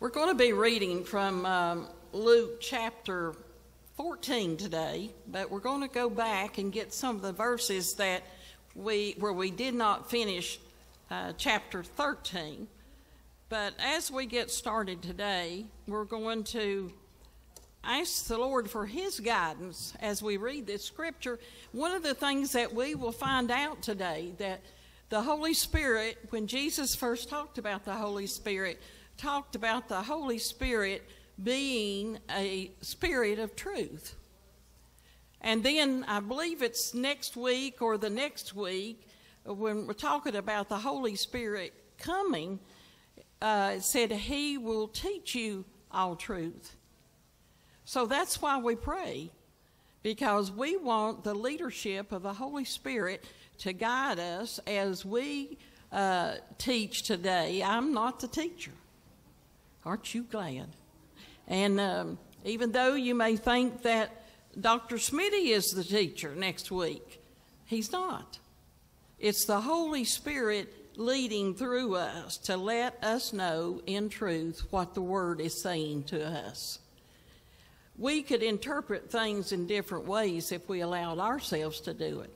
We're 0.00 0.10
going 0.10 0.28
to 0.28 0.36
be 0.36 0.52
reading 0.52 1.02
from 1.02 1.44
um, 1.44 1.88
Luke 2.12 2.60
chapter 2.60 3.34
14 3.96 4.56
today, 4.56 5.10
but 5.26 5.50
we're 5.50 5.58
going 5.58 5.80
to 5.80 5.88
go 5.88 6.08
back 6.08 6.58
and 6.58 6.72
get 6.72 6.92
some 6.92 7.16
of 7.16 7.22
the 7.22 7.32
verses 7.32 7.94
that 7.94 8.22
we 8.76 9.16
where 9.18 9.32
we 9.32 9.50
did 9.50 9.74
not 9.74 10.08
finish 10.08 10.60
uh, 11.10 11.32
chapter 11.36 11.82
13. 11.82 12.68
But 13.48 13.74
as 13.80 14.08
we 14.08 14.26
get 14.26 14.52
started 14.52 15.02
today, 15.02 15.66
we're 15.88 16.04
going 16.04 16.44
to 16.44 16.92
ask 17.82 18.26
the 18.26 18.38
Lord 18.38 18.70
for 18.70 18.86
His 18.86 19.18
guidance 19.18 19.94
as 20.00 20.22
we 20.22 20.36
read 20.36 20.68
this 20.68 20.84
scripture. 20.84 21.40
One 21.72 21.90
of 21.90 22.04
the 22.04 22.14
things 22.14 22.52
that 22.52 22.72
we 22.72 22.94
will 22.94 23.10
find 23.10 23.50
out 23.50 23.82
today 23.82 24.32
that 24.38 24.60
the 25.08 25.22
Holy 25.22 25.54
Spirit, 25.54 26.18
when 26.30 26.46
Jesus 26.46 26.94
first 26.94 27.28
talked 27.28 27.58
about 27.58 27.84
the 27.84 27.94
Holy 27.94 28.28
Spirit, 28.28 28.80
talked 29.18 29.54
about 29.54 29.88
the 29.88 30.00
Holy 30.00 30.38
Spirit 30.38 31.06
being 31.42 32.18
a 32.30 32.70
spirit 32.80 33.38
of 33.38 33.54
truth. 33.54 34.14
And 35.40 35.62
then 35.62 36.04
I 36.08 36.20
believe 36.20 36.62
it's 36.62 36.94
next 36.94 37.36
week 37.36 37.82
or 37.82 37.98
the 37.98 38.10
next 38.10 38.54
week 38.54 39.06
when 39.44 39.86
we're 39.86 39.92
talking 39.92 40.36
about 40.36 40.68
the 40.68 40.78
Holy 40.78 41.16
Spirit 41.16 41.72
coming, 41.98 42.58
uh, 43.40 43.74
it 43.76 43.82
said, 43.82 44.12
He 44.12 44.58
will 44.58 44.88
teach 44.88 45.34
you 45.34 45.64
all 45.90 46.16
truth. 46.16 46.76
So 47.84 48.06
that's 48.06 48.42
why 48.42 48.58
we 48.58 48.76
pray, 48.76 49.30
because 50.02 50.50
we 50.52 50.76
want 50.76 51.24
the 51.24 51.34
leadership 51.34 52.12
of 52.12 52.22
the 52.22 52.34
Holy 52.34 52.64
Spirit 52.64 53.24
to 53.58 53.72
guide 53.72 54.18
us 54.18 54.60
as 54.66 55.04
we 55.04 55.56
uh, 55.90 56.34
teach 56.58 57.02
today. 57.04 57.62
I'm 57.62 57.94
not 57.94 58.20
the 58.20 58.28
teacher. 58.28 58.72
Aren't 59.84 60.14
you 60.14 60.24
glad? 60.24 60.68
And 61.46 61.80
um, 61.80 62.18
even 62.44 62.72
though 62.72 62.94
you 62.94 63.14
may 63.14 63.36
think 63.36 63.82
that 63.82 64.24
Dr. 64.58 64.96
Smitty 64.96 65.48
is 65.48 65.70
the 65.70 65.84
teacher 65.84 66.34
next 66.34 66.70
week, 66.70 67.22
he's 67.66 67.92
not. 67.92 68.38
It's 69.18 69.44
the 69.46 69.60
Holy 69.60 70.04
Spirit 70.04 70.72
leading 70.96 71.54
through 71.54 71.94
us 71.94 72.38
to 72.38 72.56
let 72.56 73.02
us 73.02 73.32
know 73.32 73.80
in 73.86 74.08
truth 74.08 74.66
what 74.70 74.94
the 74.94 75.02
Word 75.02 75.40
is 75.40 75.62
saying 75.62 76.04
to 76.04 76.24
us. 76.26 76.80
We 77.96 78.22
could 78.22 78.42
interpret 78.42 79.10
things 79.10 79.52
in 79.52 79.66
different 79.66 80.06
ways 80.06 80.52
if 80.52 80.68
we 80.68 80.80
allowed 80.80 81.18
ourselves 81.18 81.80
to 81.82 81.94
do 81.94 82.20
it. 82.20 82.32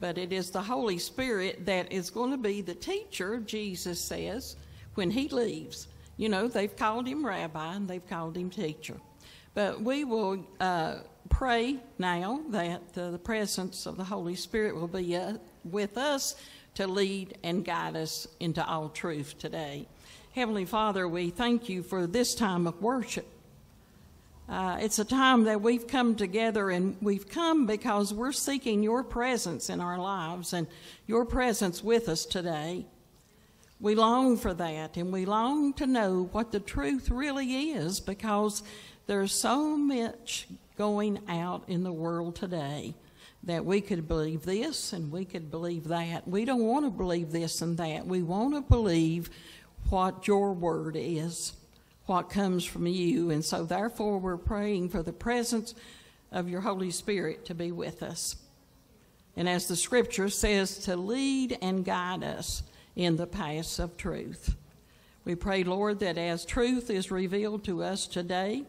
But 0.00 0.18
it 0.18 0.32
is 0.32 0.50
the 0.50 0.62
Holy 0.62 0.98
Spirit 0.98 1.66
that 1.66 1.92
is 1.92 2.10
going 2.10 2.30
to 2.30 2.36
be 2.36 2.62
the 2.62 2.74
teacher, 2.74 3.38
Jesus 3.38 4.00
says, 4.00 4.56
when 4.94 5.10
He 5.10 5.28
leaves. 5.28 5.88
You 6.18 6.28
know, 6.28 6.48
they've 6.48 6.74
called 6.74 7.06
him 7.06 7.24
rabbi 7.24 7.74
and 7.74 7.88
they've 7.88 8.06
called 8.06 8.36
him 8.36 8.50
teacher. 8.50 8.96
But 9.54 9.80
we 9.80 10.04
will 10.04 10.44
uh, 10.60 10.96
pray 11.30 11.78
now 11.98 12.42
that 12.50 12.92
the 12.92 13.18
presence 13.18 13.86
of 13.86 13.96
the 13.96 14.04
Holy 14.04 14.34
Spirit 14.34 14.74
will 14.74 14.88
be 14.88 15.16
uh, 15.16 15.34
with 15.64 15.96
us 15.96 16.34
to 16.74 16.86
lead 16.86 17.38
and 17.42 17.64
guide 17.64 17.96
us 17.96 18.28
into 18.40 18.64
all 18.66 18.88
truth 18.88 19.38
today. 19.38 19.86
Heavenly 20.34 20.64
Father, 20.64 21.08
we 21.08 21.30
thank 21.30 21.68
you 21.68 21.82
for 21.82 22.06
this 22.06 22.34
time 22.34 22.66
of 22.66 22.82
worship. 22.82 23.26
Uh, 24.48 24.78
it's 24.80 24.98
a 24.98 25.04
time 25.04 25.44
that 25.44 25.60
we've 25.60 25.86
come 25.86 26.14
together 26.14 26.70
and 26.70 26.96
we've 27.00 27.28
come 27.28 27.66
because 27.66 28.14
we're 28.14 28.32
seeking 28.32 28.82
your 28.82 29.04
presence 29.04 29.68
in 29.68 29.80
our 29.80 29.98
lives 29.98 30.52
and 30.52 30.66
your 31.06 31.24
presence 31.24 31.84
with 31.84 32.08
us 32.08 32.24
today. 32.24 32.86
We 33.80 33.94
long 33.94 34.36
for 34.36 34.52
that, 34.54 34.96
and 34.96 35.12
we 35.12 35.24
long 35.24 35.72
to 35.74 35.86
know 35.86 36.28
what 36.32 36.50
the 36.50 36.58
truth 36.58 37.10
really 37.10 37.70
is 37.70 38.00
because 38.00 38.64
there's 39.06 39.32
so 39.32 39.76
much 39.76 40.48
going 40.76 41.20
out 41.28 41.64
in 41.68 41.84
the 41.84 41.92
world 41.92 42.34
today 42.34 42.94
that 43.44 43.64
we 43.64 43.80
could 43.80 44.08
believe 44.08 44.42
this 44.42 44.92
and 44.92 45.12
we 45.12 45.24
could 45.24 45.50
believe 45.50 45.88
that. 45.88 46.26
We 46.26 46.44
don't 46.44 46.64
want 46.64 46.86
to 46.86 46.90
believe 46.90 47.30
this 47.30 47.62
and 47.62 47.76
that. 47.78 48.06
We 48.06 48.22
want 48.22 48.54
to 48.54 48.62
believe 48.62 49.30
what 49.90 50.26
your 50.26 50.52
word 50.52 50.96
is, 50.98 51.52
what 52.06 52.30
comes 52.30 52.64
from 52.64 52.86
you. 52.86 53.30
And 53.30 53.44
so, 53.44 53.64
therefore, 53.64 54.18
we're 54.18 54.36
praying 54.36 54.88
for 54.88 55.04
the 55.04 55.12
presence 55.12 55.74
of 56.32 56.48
your 56.48 56.62
Holy 56.62 56.90
Spirit 56.90 57.44
to 57.46 57.54
be 57.54 57.70
with 57.70 58.02
us. 58.02 58.36
And 59.36 59.48
as 59.48 59.68
the 59.68 59.76
scripture 59.76 60.28
says, 60.28 60.78
to 60.80 60.96
lead 60.96 61.56
and 61.62 61.84
guide 61.84 62.24
us 62.24 62.64
in 62.98 63.16
the 63.16 63.26
paths 63.26 63.78
of 63.78 63.96
truth. 63.96 64.56
We 65.24 65.36
pray, 65.36 65.62
Lord, 65.62 66.00
that 66.00 66.18
as 66.18 66.44
truth 66.44 66.90
is 66.90 67.12
revealed 67.12 67.64
to 67.64 67.82
us 67.82 68.06
today, 68.06 68.64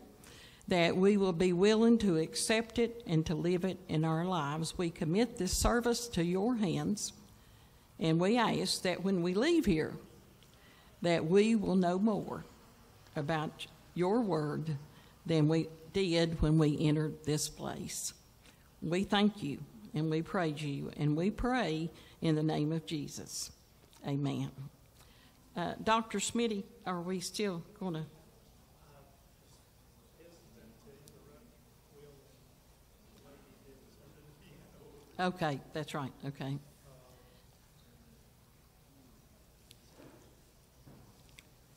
that 0.68 0.96
we 0.96 1.18
will 1.18 1.34
be 1.34 1.52
willing 1.52 1.98
to 1.98 2.18
accept 2.18 2.78
it 2.78 3.02
and 3.08 3.26
to 3.26 3.34
live 3.34 3.66
it 3.66 3.80
in 3.90 4.06
our 4.06 4.24
lives. 4.24 4.78
We 4.78 4.92
commit 4.92 5.38
this 5.38 5.52
service 5.52 6.08
to 6.10 6.24
your 6.24 6.56
hands, 6.58 7.12
and 8.00 8.20
we 8.20 8.38
ask 8.38 8.84
that 8.84 9.04
when 9.04 9.24
we 9.24 9.34
leave 9.34 9.66
here, 9.66 9.94
that 11.02 11.26
we 11.26 11.56
will 11.56 11.76
know 11.76 11.98
more 11.98 12.46
about 13.16 13.66
your 13.96 14.22
word 14.22 14.78
than 15.26 15.48
we 15.48 15.70
did 15.92 16.40
when 16.40 16.60
we 16.60 16.78
entered 16.80 17.26
this 17.26 17.50
place. 17.50 18.14
We 18.84 19.04
thank 19.06 19.42
you 19.42 19.58
and 19.96 20.12
we 20.12 20.22
praise 20.22 20.62
you 20.62 20.92
and 20.98 21.18
we 21.18 21.32
pray 21.32 21.90
in 22.22 22.36
the 22.36 22.44
name 22.44 22.72
of 22.72 22.86
Jesus. 22.86 23.52
Amen. 24.08 24.52
Uh, 25.56 25.74
Dr. 25.84 26.20
Smitty, 26.20 26.64
are 26.86 27.02
we 27.02 27.20
still 27.20 27.64
going 27.80 27.96
to? 27.96 28.06
Okay, 35.20 35.60
that's 35.74 35.94
right. 35.94 36.14
Okay. 36.26 36.58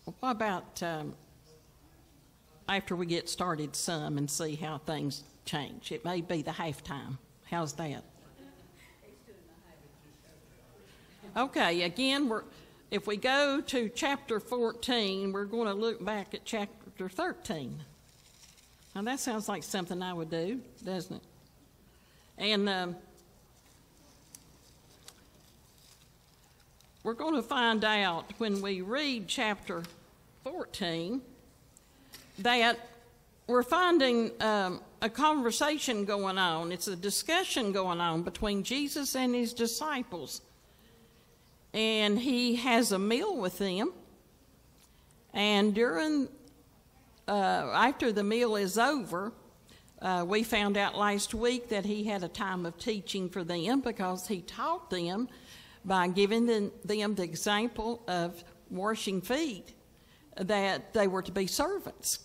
Well, 0.06 0.14
what 0.20 0.30
about 0.30 0.80
um, 0.80 1.14
after 2.68 2.94
we 2.94 3.04
get 3.06 3.28
started 3.28 3.74
some 3.74 4.16
and 4.16 4.30
see 4.30 4.54
how 4.54 4.78
things 4.78 5.24
change? 5.44 5.90
It 5.90 6.04
may 6.04 6.20
be 6.20 6.42
the 6.42 6.52
halftime. 6.52 7.18
How's 7.50 7.72
that? 7.74 8.04
Okay, 11.34 11.82
again, 11.84 12.28
we're, 12.28 12.42
if 12.90 13.06
we 13.06 13.16
go 13.16 13.62
to 13.62 13.88
chapter 13.88 14.38
14, 14.38 15.32
we're 15.32 15.46
going 15.46 15.66
to 15.66 15.72
look 15.72 16.04
back 16.04 16.34
at 16.34 16.44
chapter 16.44 17.08
13. 17.08 17.80
Now, 18.94 19.00
that 19.00 19.18
sounds 19.18 19.48
like 19.48 19.62
something 19.62 20.02
I 20.02 20.12
would 20.12 20.30
do, 20.30 20.60
doesn't 20.84 21.16
it? 21.16 21.22
And 22.36 22.68
um, 22.68 22.96
we're 27.02 27.14
going 27.14 27.36
to 27.36 27.42
find 27.42 27.82
out 27.82 28.26
when 28.36 28.60
we 28.60 28.82
read 28.82 29.26
chapter 29.26 29.84
14 30.44 31.22
that 32.40 32.78
we're 33.46 33.62
finding 33.62 34.32
um, 34.42 34.82
a 35.00 35.08
conversation 35.08 36.04
going 36.04 36.36
on. 36.36 36.72
It's 36.72 36.88
a 36.88 36.96
discussion 36.96 37.72
going 37.72 38.02
on 38.02 38.22
between 38.22 38.62
Jesus 38.62 39.16
and 39.16 39.34
his 39.34 39.54
disciples 39.54 40.42
and 41.74 42.18
he 42.18 42.56
has 42.56 42.92
a 42.92 42.98
meal 42.98 43.36
with 43.36 43.58
them. 43.58 43.92
And 45.32 45.74
during, 45.74 46.28
uh, 47.26 47.30
after 47.74 48.12
the 48.12 48.22
meal 48.22 48.56
is 48.56 48.76
over, 48.76 49.32
uh, 50.00 50.24
we 50.26 50.42
found 50.42 50.76
out 50.76 50.96
last 50.96 51.32
week 51.32 51.68
that 51.68 51.84
he 51.84 52.04
had 52.04 52.22
a 52.22 52.28
time 52.28 52.66
of 52.66 52.76
teaching 52.76 53.28
for 53.28 53.44
them 53.44 53.80
because 53.80 54.26
he 54.26 54.42
taught 54.42 54.90
them 54.90 55.28
by 55.84 56.08
giving 56.08 56.46
them, 56.46 56.72
them 56.84 57.14
the 57.14 57.22
example 57.22 58.02
of 58.08 58.42
washing 58.70 59.20
feet 59.20 59.74
that 60.36 60.92
they 60.92 61.06
were 61.06 61.22
to 61.22 61.32
be 61.32 61.46
servants. 61.46 62.20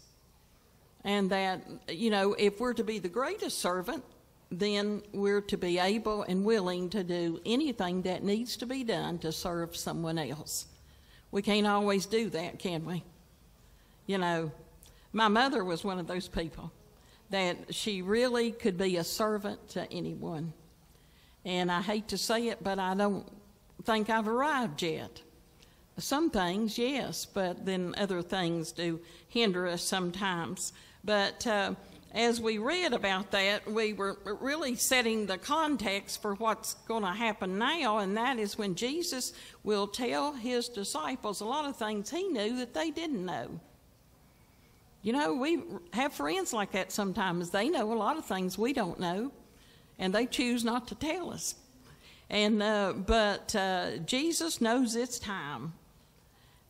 And 1.03 1.29
that, 1.29 1.61
you 1.87 2.09
know, 2.09 2.33
if 2.33 2.59
we're 2.59 2.73
to 2.73 2.83
be 2.83 2.99
the 2.99 3.09
greatest 3.09 3.59
servant, 3.59 4.03
then 4.49 5.01
we're 5.13 5.41
to 5.41 5.57
be 5.57 5.77
able 5.77 6.23
and 6.23 6.45
willing 6.45 6.89
to 6.89 7.03
do 7.03 7.41
anything 7.45 8.01
that 8.03 8.23
needs 8.23 8.55
to 8.57 8.65
be 8.65 8.83
done 8.83 9.17
to 9.19 9.31
serve 9.31 9.75
someone 9.75 10.17
else. 10.17 10.67
We 11.31 11.41
can't 11.41 11.67
always 11.67 12.05
do 12.05 12.29
that, 12.29 12.59
can 12.59 12.85
we? 12.85 13.03
You 14.05 14.17
know, 14.17 14.51
my 15.11 15.27
mother 15.27 15.63
was 15.63 15.83
one 15.83 15.99
of 15.99 16.07
those 16.07 16.27
people 16.27 16.71
that 17.29 17.75
she 17.75 18.01
really 18.01 18.51
could 18.51 18.77
be 18.77 18.97
a 18.97 19.03
servant 19.03 19.67
to 19.69 19.91
anyone. 19.91 20.53
And 21.43 21.71
I 21.71 21.81
hate 21.81 22.07
to 22.09 22.17
say 22.17 22.47
it, 22.47 22.63
but 22.63 22.79
I 22.79 22.95
don't 22.95 23.25
think 23.83 24.09
I've 24.09 24.27
arrived 24.27 24.81
yet. 24.81 25.21
Some 25.97 26.29
things, 26.29 26.77
yes, 26.77 27.25
but 27.25 27.65
then 27.65 27.95
other 27.97 28.21
things 28.21 28.71
do 28.71 29.01
hinder 29.27 29.67
us 29.67 29.81
sometimes. 29.81 30.71
But 31.03 31.45
uh, 31.47 31.73
as 32.13 32.39
we 32.39 32.57
read 32.57 32.93
about 32.93 33.31
that, 33.31 33.69
we 33.69 33.93
were 33.93 34.17
really 34.41 34.75
setting 34.75 35.25
the 35.25 35.37
context 35.37 36.21
for 36.21 36.35
what's 36.35 36.73
going 36.87 37.03
to 37.03 37.11
happen 37.11 37.57
now, 37.57 37.97
and 37.99 38.15
that 38.17 38.39
is 38.39 38.57
when 38.57 38.75
Jesus 38.75 39.33
will 39.63 39.87
tell 39.87 40.33
his 40.33 40.69
disciples 40.69 41.41
a 41.41 41.45
lot 41.45 41.65
of 41.65 41.75
things 41.75 42.09
he 42.09 42.23
knew 42.27 42.57
that 42.57 42.73
they 42.73 42.91
didn't 42.91 43.25
know. 43.25 43.59
You 45.01 45.13
know, 45.13 45.35
we 45.35 45.61
have 45.93 46.13
friends 46.13 46.53
like 46.53 46.71
that 46.71 46.91
sometimes. 46.91 47.49
They 47.49 47.69
know 47.69 47.93
a 47.93 47.95
lot 47.95 48.17
of 48.17 48.25
things 48.25 48.57
we 48.57 48.73
don't 48.73 48.99
know, 48.99 49.31
and 49.99 50.13
they 50.13 50.25
choose 50.25 50.63
not 50.63 50.87
to 50.87 50.95
tell 50.95 51.31
us. 51.31 51.55
And 52.29 52.61
uh, 52.61 52.93
but 52.93 53.55
uh, 53.55 53.97
Jesus 53.99 54.59
knows 54.59 54.95
it's 54.95 55.19
time, 55.19 55.73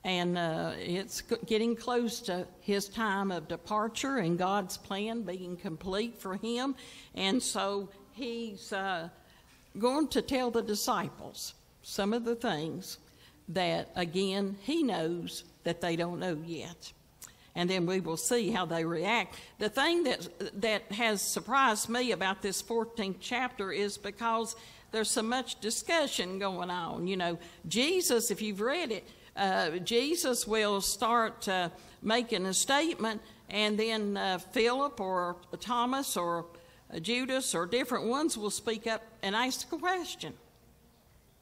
and 0.07 0.37
uh, 0.37 0.71
it's 0.79 1.19
getting 1.47 1.75
close 1.75 2.21
to 2.21 2.47
his 2.61 2.87
time 2.87 3.29
of 3.29 3.49
departure 3.49 4.19
and 4.19 4.37
God's 4.37 4.77
plan 4.77 5.23
being 5.23 5.57
complete 5.57 6.17
for 6.17 6.37
him, 6.37 6.75
and 7.13 7.43
so 7.43 7.89
he's 8.13 8.71
uh, 8.71 9.09
going 9.77 10.07
to 10.07 10.21
tell 10.21 10.49
the 10.49 10.61
disciples 10.61 11.55
some 11.83 12.13
of 12.13 12.23
the 12.23 12.35
things 12.35 12.99
that 13.49 13.89
again 13.97 14.55
he 14.61 14.81
knows 14.81 15.43
that 15.65 15.81
they 15.81 15.97
don't 15.97 16.19
know 16.19 16.37
yet 16.45 16.93
and 17.53 17.69
then 17.69 17.85
we 17.85 17.99
will 17.99 18.17
see 18.17 18.51
how 18.51 18.67
they 18.67 18.85
react. 18.85 19.35
The 19.57 19.69
thing 19.69 20.03
that, 20.03 20.61
that 20.61 20.91
has 20.91 21.23
surprised 21.23 21.89
me 21.89 22.11
about 22.11 22.43
this 22.43 22.61
14th 22.61 23.15
chapter 23.19 23.71
is 23.71 23.97
because 23.97 24.55
there's 24.91 25.09
so 25.09 25.23
much 25.23 25.59
discussion 25.59 26.37
going 26.37 26.69
on. 26.69 27.07
You 27.07 27.17
know, 27.17 27.39
Jesus, 27.67 28.29
if 28.29 28.43
you've 28.43 28.61
read 28.61 28.91
it, 28.91 29.07
uh, 29.37 29.77
Jesus 29.77 30.47
will 30.47 30.81
start 30.81 31.47
uh, 31.47 31.69
making 32.01 32.45
a 32.45 32.53
statement, 32.53 33.21
and 33.49 33.77
then 33.77 34.17
uh, 34.17 34.39
Philip 34.39 34.99
or 34.99 35.37
Thomas 35.59 36.17
or 36.17 36.45
Judas 37.01 37.53
or 37.53 37.65
different 37.65 38.05
ones 38.05 38.37
will 38.37 38.49
speak 38.49 38.87
up 38.87 39.03
and 39.21 39.35
ask 39.35 39.71
a 39.71 39.77
question. 39.77 40.33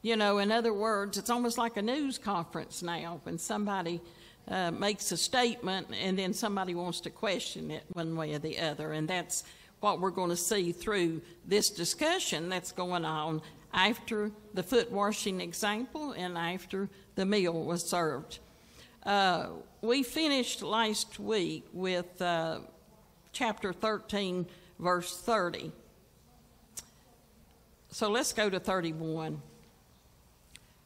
You 0.02 0.16
know, 0.16 0.38
in 0.38 0.52
other 0.52 0.72
words, 0.72 1.18
it's 1.18 1.30
almost 1.30 1.58
like 1.58 1.76
a 1.76 1.82
news 1.82 2.18
conference 2.18 2.82
now 2.82 3.20
when 3.24 3.38
somebody 3.38 4.00
uh, 4.48 4.70
makes 4.70 5.10
a 5.10 5.16
statement 5.16 5.88
and 6.00 6.18
then 6.18 6.32
somebody 6.32 6.74
wants 6.74 7.00
to 7.00 7.10
question 7.10 7.70
it 7.70 7.84
one 7.92 8.14
way 8.14 8.34
or 8.34 8.38
the 8.38 8.58
other. 8.60 8.92
And 8.92 9.08
that's 9.08 9.42
what 9.80 10.00
we're 10.00 10.10
going 10.10 10.30
to 10.30 10.36
see 10.36 10.72
through 10.72 11.22
this 11.44 11.70
discussion 11.70 12.48
that's 12.48 12.72
going 12.72 13.04
on 13.04 13.42
after 13.76 14.32
the 14.54 14.62
foot 14.62 14.90
washing 14.90 15.40
example 15.40 16.12
and 16.12 16.36
after 16.36 16.88
the 17.14 17.26
meal 17.26 17.62
was 17.62 17.84
served. 17.84 18.38
Uh, 19.04 19.48
we 19.82 20.02
finished 20.02 20.62
last 20.62 21.20
week 21.20 21.64
with 21.72 22.20
uh, 22.20 22.58
chapter 23.32 23.72
13, 23.72 24.46
verse 24.78 25.20
30. 25.20 25.70
So 27.90 28.10
let's 28.10 28.32
go 28.32 28.50
to 28.50 28.58
31. 28.58 29.40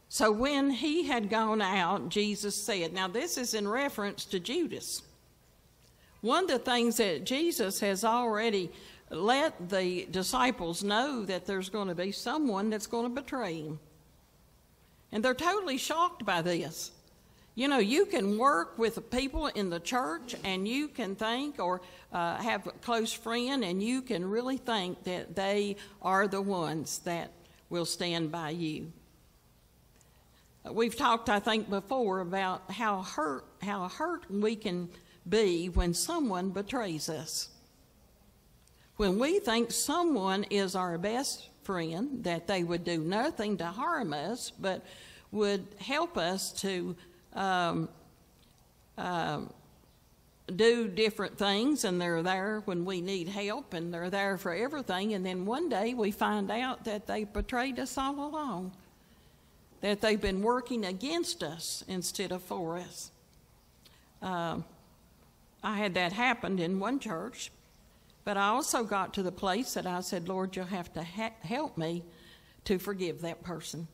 So 0.08 0.32
when 0.32 0.70
he 0.70 1.04
had 1.04 1.31
gone 1.31 1.62
out, 1.62 2.08
Jesus 2.08 2.56
said, 2.56 2.92
Now 2.92 3.06
this 3.06 3.38
is 3.38 3.54
in 3.54 3.66
reference 3.66 4.25
to 4.26 4.40
Judas. 4.40 5.02
One 6.20 6.44
of 6.44 6.50
the 6.50 6.58
things 6.58 6.96
that 6.96 7.25
Jesus 7.25 7.81
has 7.81 8.04
already 8.04 8.70
let 9.10 9.68
the 9.68 10.06
disciples 10.10 10.82
know 10.82 11.24
that 11.24 11.44
there's 11.44 11.68
going 11.68 11.88
to 11.88 11.94
be 11.94 12.12
someone 12.12 12.70
that's 12.70 12.86
going 12.86 13.04
to 13.14 13.22
betray 13.22 13.62
him. 13.62 13.80
And 15.12 15.24
they're 15.24 15.34
totally 15.34 15.76
shocked 15.76 16.24
by 16.24 16.40
this. 16.40 16.92
You 17.56 17.68
know, 17.68 17.78
you 17.78 18.06
can 18.06 18.38
work 18.38 18.78
with 18.78 19.10
people 19.10 19.48
in 19.48 19.68
the 19.68 19.80
church 19.80 20.36
and 20.44 20.66
you 20.66 20.88
can 20.88 21.16
think, 21.16 21.58
or 21.58 21.82
uh, 22.12 22.36
have 22.36 22.66
a 22.66 22.70
close 22.70 23.12
friend, 23.12 23.64
and 23.64 23.82
you 23.82 24.00
can 24.00 24.24
really 24.24 24.56
think 24.56 25.02
that 25.04 25.34
they 25.34 25.76
are 26.00 26.26
the 26.26 26.40
ones 26.40 27.00
that 27.00 27.32
will 27.68 27.84
stand 27.84 28.32
by 28.32 28.50
you. 28.50 28.92
We've 30.70 30.96
talked, 30.96 31.28
I 31.28 31.38
think, 31.38 31.68
before 31.68 32.20
about 32.20 32.70
how 32.70 33.02
hurt 33.02 33.44
how 33.62 33.88
hurt 33.88 34.30
we 34.30 34.56
can 34.56 34.88
be 35.28 35.68
when 35.68 35.92
someone 35.92 36.50
betrays 36.50 37.10
us. 37.10 37.50
When 39.00 39.19
we 39.19 39.38
think 39.38 39.70
someone 39.70 40.44
is 40.50 40.76
our 40.76 40.99
best 40.99 41.49
friend, 41.62 42.23
that 42.25 42.47
they 42.47 42.62
would 42.62 42.85
do 42.85 42.99
nothing 42.99 43.56
to 43.56 43.64
harm 43.64 44.12
us, 44.12 44.52
but 44.61 44.85
would 45.32 45.67
help 45.79 46.19
us 46.19 46.52
to 46.61 46.94
um, 47.32 47.88
uh, 48.99 49.41
do 50.55 50.87
different 50.87 51.38
things, 51.38 51.85
and 51.85 51.99
they're 51.99 52.23
there 52.23 52.61
when 52.67 52.85
we 52.85 53.00
need 53.00 53.29
help, 53.29 53.73
and 53.73 53.94
they're 53.94 54.11
there 54.11 54.37
for 54.37 54.52
everything, 54.52 55.14
and 55.14 55.25
then 55.25 55.47
one 55.47 55.70
day 55.70 55.94
we 55.94 56.11
find 56.11 56.50
out 56.50 56.85
that 56.85 57.06
they 57.06 57.25
betrayed 57.25 57.79
us 57.79 57.97
all 57.97 58.26
along 58.26 58.70
that 59.81 60.02
they've 60.02 60.20
been 60.20 60.43
working 60.43 60.85
against 60.85 61.43
us 61.43 61.82
instead 61.88 62.32
of 62.32 62.43
for 62.43 62.76
us. 62.76 63.11
Uh, 64.20 64.58
I 65.64 65.79
had 65.79 65.94
that 65.94 66.12
happen 66.12 66.58
in 66.58 66.79
one 66.79 66.99
church, 66.99 67.50
but 68.25 68.37
I 68.37 68.49
also 68.49 68.84
got 68.84 69.14
to 69.14 69.22
the 69.22 69.32
place 69.32 69.75
that 69.75 69.87
I 69.87 70.00
said, 70.00 70.28
Lord, 70.28 70.55
you'll 70.55 70.67
have 70.67 70.93
to 70.94 71.02
ha- 71.02 71.32
help 71.43 71.78
me 71.78 72.05
to 72.64 72.78
forgive 72.78 73.22
that 73.22 73.43
person. 73.43 73.88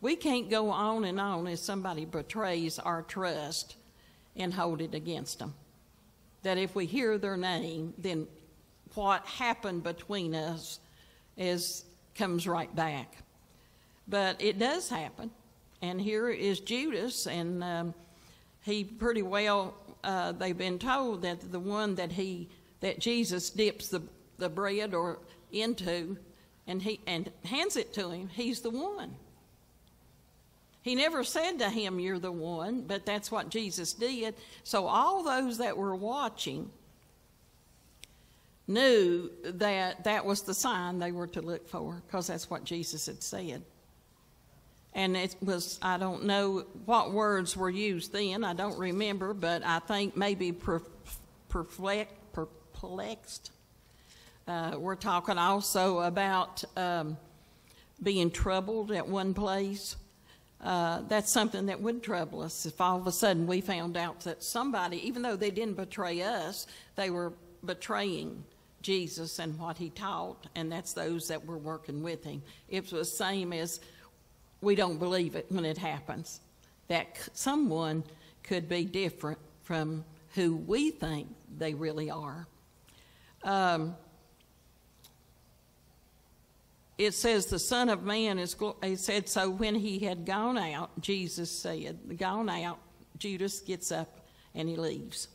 We 0.00 0.16
can't 0.16 0.50
go 0.50 0.70
on 0.70 1.04
and 1.04 1.18
on 1.18 1.46
if 1.46 1.58
somebody 1.58 2.04
betrays 2.04 2.78
our 2.78 3.02
trust 3.02 3.76
and 4.36 4.52
hold 4.52 4.80
it 4.80 4.94
against 4.94 5.38
them. 5.38 5.54
That 6.42 6.58
if 6.58 6.74
we 6.74 6.86
hear 6.86 7.18
their 7.18 7.36
name, 7.36 7.94
then 7.98 8.28
what 8.94 9.24
happened 9.26 9.82
between 9.82 10.34
us 10.34 10.78
is 11.36 11.84
comes 12.14 12.46
right 12.46 12.74
back. 12.74 13.16
But 14.08 14.40
it 14.40 14.58
does 14.58 14.88
happen. 14.88 15.30
And 15.82 16.00
here 16.00 16.28
is 16.30 16.60
Judas, 16.60 17.26
and 17.26 17.62
um, 17.62 17.94
he 18.62 18.84
pretty 18.84 19.22
well, 19.22 19.74
uh, 20.04 20.32
they've 20.32 20.56
been 20.56 20.78
told 20.78 21.22
that 21.22 21.52
the 21.52 21.60
one 21.60 21.94
that 21.96 22.12
he, 22.12 22.48
that 22.80 22.98
Jesus 22.98 23.50
dips 23.50 23.88
the, 23.88 24.02
the 24.38 24.48
bread 24.48 24.94
or 24.94 25.18
into 25.52 26.16
and 26.66 26.82
he 26.82 27.00
and 27.06 27.30
hands 27.44 27.76
it 27.76 27.94
to 27.94 28.10
him, 28.10 28.28
he's 28.28 28.60
the 28.60 28.70
one. 28.70 29.14
He 30.82 30.94
never 30.94 31.24
said 31.24 31.58
to 31.58 31.68
him, 31.68 32.00
You're 32.00 32.18
the 32.18 32.32
one, 32.32 32.82
but 32.82 33.06
that's 33.06 33.30
what 33.30 33.50
Jesus 33.50 33.92
did. 33.92 34.34
So 34.64 34.86
all 34.86 35.22
those 35.22 35.58
that 35.58 35.76
were 35.76 35.94
watching 35.94 36.70
knew 38.66 39.30
that 39.44 40.04
that 40.04 40.24
was 40.24 40.42
the 40.42 40.54
sign 40.54 40.98
they 40.98 41.12
were 41.12 41.28
to 41.28 41.40
look 41.40 41.68
for 41.68 42.02
because 42.06 42.26
that's 42.26 42.50
what 42.50 42.64
Jesus 42.64 43.06
had 43.06 43.22
said 43.22 43.62
and 44.96 45.16
it 45.16 45.36
was 45.40 45.78
i 45.82 45.96
don't 45.96 46.24
know 46.24 46.64
what 46.86 47.12
words 47.12 47.56
were 47.56 47.70
used 47.70 48.12
then 48.12 48.42
i 48.42 48.52
don't 48.52 48.76
remember 48.78 49.32
but 49.32 49.62
i 49.64 49.78
think 49.78 50.16
maybe 50.16 50.50
perplexed 52.86 53.50
uh, 54.46 54.76
we're 54.78 54.94
talking 54.94 55.38
also 55.38 56.00
about 56.00 56.62
um, 56.76 57.16
being 58.02 58.30
troubled 58.30 58.92
at 58.92 59.06
one 59.06 59.34
place 59.34 59.96
uh, 60.62 61.00
that's 61.08 61.32
something 61.32 61.66
that 61.66 61.80
would 61.80 62.02
trouble 62.02 62.42
us 62.42 62.64
if 62.64 62.80
all 62.80 62.98
of 62.98 63.06
a 63.06 63.12
sudden 63.12 63.46
we 63.46 63.60
found 63.60 63.96
out 63.96 64.20
that 64.20 64.42
somebody 64.42 65.04
even 65.06 65.20
though 65.22 65.36
they 65.36 65.50
didn't 65.50 65.74
betray 65.74 66.22
us 66.22 66.66
they 66.94 67.10
were 67.10 67.32
betraying 67.64 68.44
jesus 68.82 69.40
and 69.40 69.58
what 69.58 69.76
he 69.76 69.90
taught 69.90 70.46
and 70.54 70.70
that's 70.70 70.92
those 70.92 71.26
that 71.26 71.44
were 71.44 71.58
working 71.58 72.02
with 72.02 72.22
him 72.22 72.40
it 72.68 72.82
was 72.82 72.90
the 72.90 73.04
same 73.04 73.52
as 73.52 73.80
we 74.60 74.74
don't 74.74 74.98
believe 74.98 75.36
it 75.36 75.46
when 75.48 75.64
it 75.64 75.78
happens. 75.78 76.40
That 76.88 77.28
someone 77.32 78.04
could 78.42 78.68
be 78.68 78.84
different 78.84 79.38
from 79.62 80.04
who 80.34 80.56
we 80.56 80.90
think 80.90 81.28
they 81.58 81.74
really 81.74 82.10
are. 82.10 82.46
Um, 83.42 83.96
it 86.98 87.12
says 87.12 87.46
the 87.46 87.58
Son 87.58 87.88
of 87.88 88.02
Man 88.02 88.38
is, 88.38 88.56
it 88.82 88.98
said, 88.98 89.28
so 89.28 89.50
when 89.50 89.74
he 89.74 89.98
had 89.98 90.24
gone 90.24 90.56
out, 90.56 90.98
Jesus 91.00 91.50
said, 91.50 92.18
gone 92.18 92.48
out, 92.48 92.78
Judas 93.18 93.60
gets 93.60 93.92
up 93.92 94.20
and 94.54 94.68
he 94.68 94.76
leaves. 94.76 95.28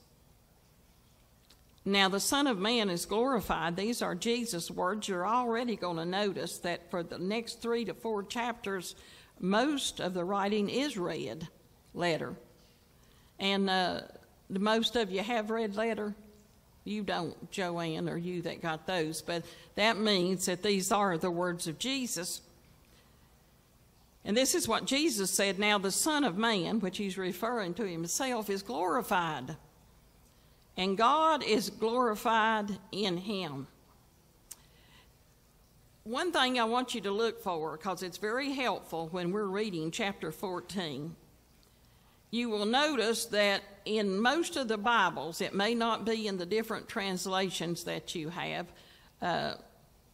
Now, 1.84 2.10
the 2.10 2.20
Son 2.20 2.46
of 2.46 2.60
Man 2.60 2.90
is 2.90 3.06
glorified. 3.06 3.76
These 3.76 4.04
are 4.04 4.14
Jesus' 4.14 4.70
words. 4.70 5.08
You're 5.08 5.28
already 5.28 5.76
going 5.76 5.98
to 5.98 6.06
notice 6.06 6.60
that 6.60 6.92
for 6.92 7.02
the 7.02 7.18
next 7.18 7.62
three 7.62 7.86
to 7.86 7.94
four 7.96 8.22
chapters, 8.24 8.96
most 9.40 10.00
of 10.00 10.14
the 10.14 10.24
writing 10.24 10.70
is 10.70 10.96
red 10.96 11.48
letter. 11.96 12.36
And 13.40 13.68
uh, 13.68 14.02
most 14.50 14.96
of 14.96 15.12
you 15.12 15.24
have 15.24 15.50
red 15.50 15.76
letter. 15.76 16.14
You 16.84 17.04
don't, 17.04 17.52
Joanne, 17.52 18.10
or 18.10 18.18
you 18.18 18.42
that 18.44 18.62
got 18.62 18.88
those, 18.88 19.22
but 19.22 19.44
that 19.76 19.98
means 19.98 20.46
that 20.48 20.64
these 20.64 20.92
are 20.92 21.18
the 21.18 21.30
words 21.30 21.68
of 21.68 21.78
Jesus. 21.78 22.42
And 24.26 24.36
this 24.36 24.56
is 24.56 24.68
what 24.68 24.86
Jesus 24.86 25.32
said 25.32 25.60
Now 25.60 25.78
the 25.78 25.92
Son 25.92 26.24
of 26.24 26.38
Man, 26.38 26.80
which 26.80 26.98
he's 26.98 27.18
referring 27.18 27.74
to 27.76 27.88
himself, 27.88 28.50
is 28.50 28.64
glorified. 28.64 29.56
And 30.78 30.98
God 30.98 31.44
is 31.44 31.70
glorified 31.70 32.78
in 32.92 33.18
him 33.18 33.68
one 36.04 36.32
thing 36.32 36.60
I 36.60 36.64
want 36.64 36.96
you 36.96 37.02
to 37.02 37.12
look 37.12 37.44
for, 37.44 37.78
because 37.78 38.02
it's 38.02 38.18
very 38.18 38.52
helpful 38.54 39.08
when 39.12 39.32
we're 39.32 39.46
reading 39.46 39.92
chapter 39.92 40.32
14, 40.32 41.16
you 42.32 42.50
will 42.50 42.66
notice 42.66 43.26
that 43.26 43.62
in 43.84 44.20
most 44.20 44.56
of 44.56 44.70
the 44.70 44.78
Bibles, 44.78 45.42
it 45.42 45.54
may 45.54 45.76
not 45.76 46.06
be 46.06 46.28
in 46.28 46.38
the 46.38 46.46
different 46.46 46.88
translations 46.88 47.84
that 47.84 48.16
you 48.16 48.30
have. 48.30 48.68
Uh, 49.22 49.56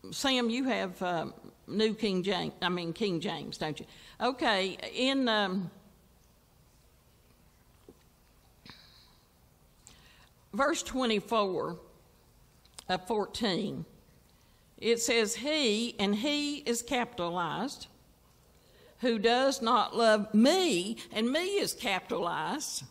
Sam, 0.10 0.50
you 0.50 0.64
have 0.64 1.02
uh, 1.02 1.28
New 1.68 1.94
King 1.94 2.24
James, 2.24 2.54
I 2.62 2.70
mean 2.70 2.92
King 2.92 3.20
James, 3.20 3.58
don't 3.58 3.80
you? 3.80 3.86
Okay, 4.20 4.78
in 4.96 5.30
um, 5.30 5.70
verse 10.54 10.82
24 10.82 11.78
of 12.90 13.08
14, 13.08 13.86
it 14.80 15.00
says, 15.00 15.36
He, 15.36 15.96
and 16.00 16.16
He 16.16 16.58
is 16.58 16.82
capitalized, 16.82 17.88
who 19.00 19.20
does 19.20 19.62
not 19.62 19.96
love 19.96 20.34
me, 20.34 20.98
and 21.12 21.32
me 21.32 21.60
is 21.60 21.74
capitalized, 21.74 22.84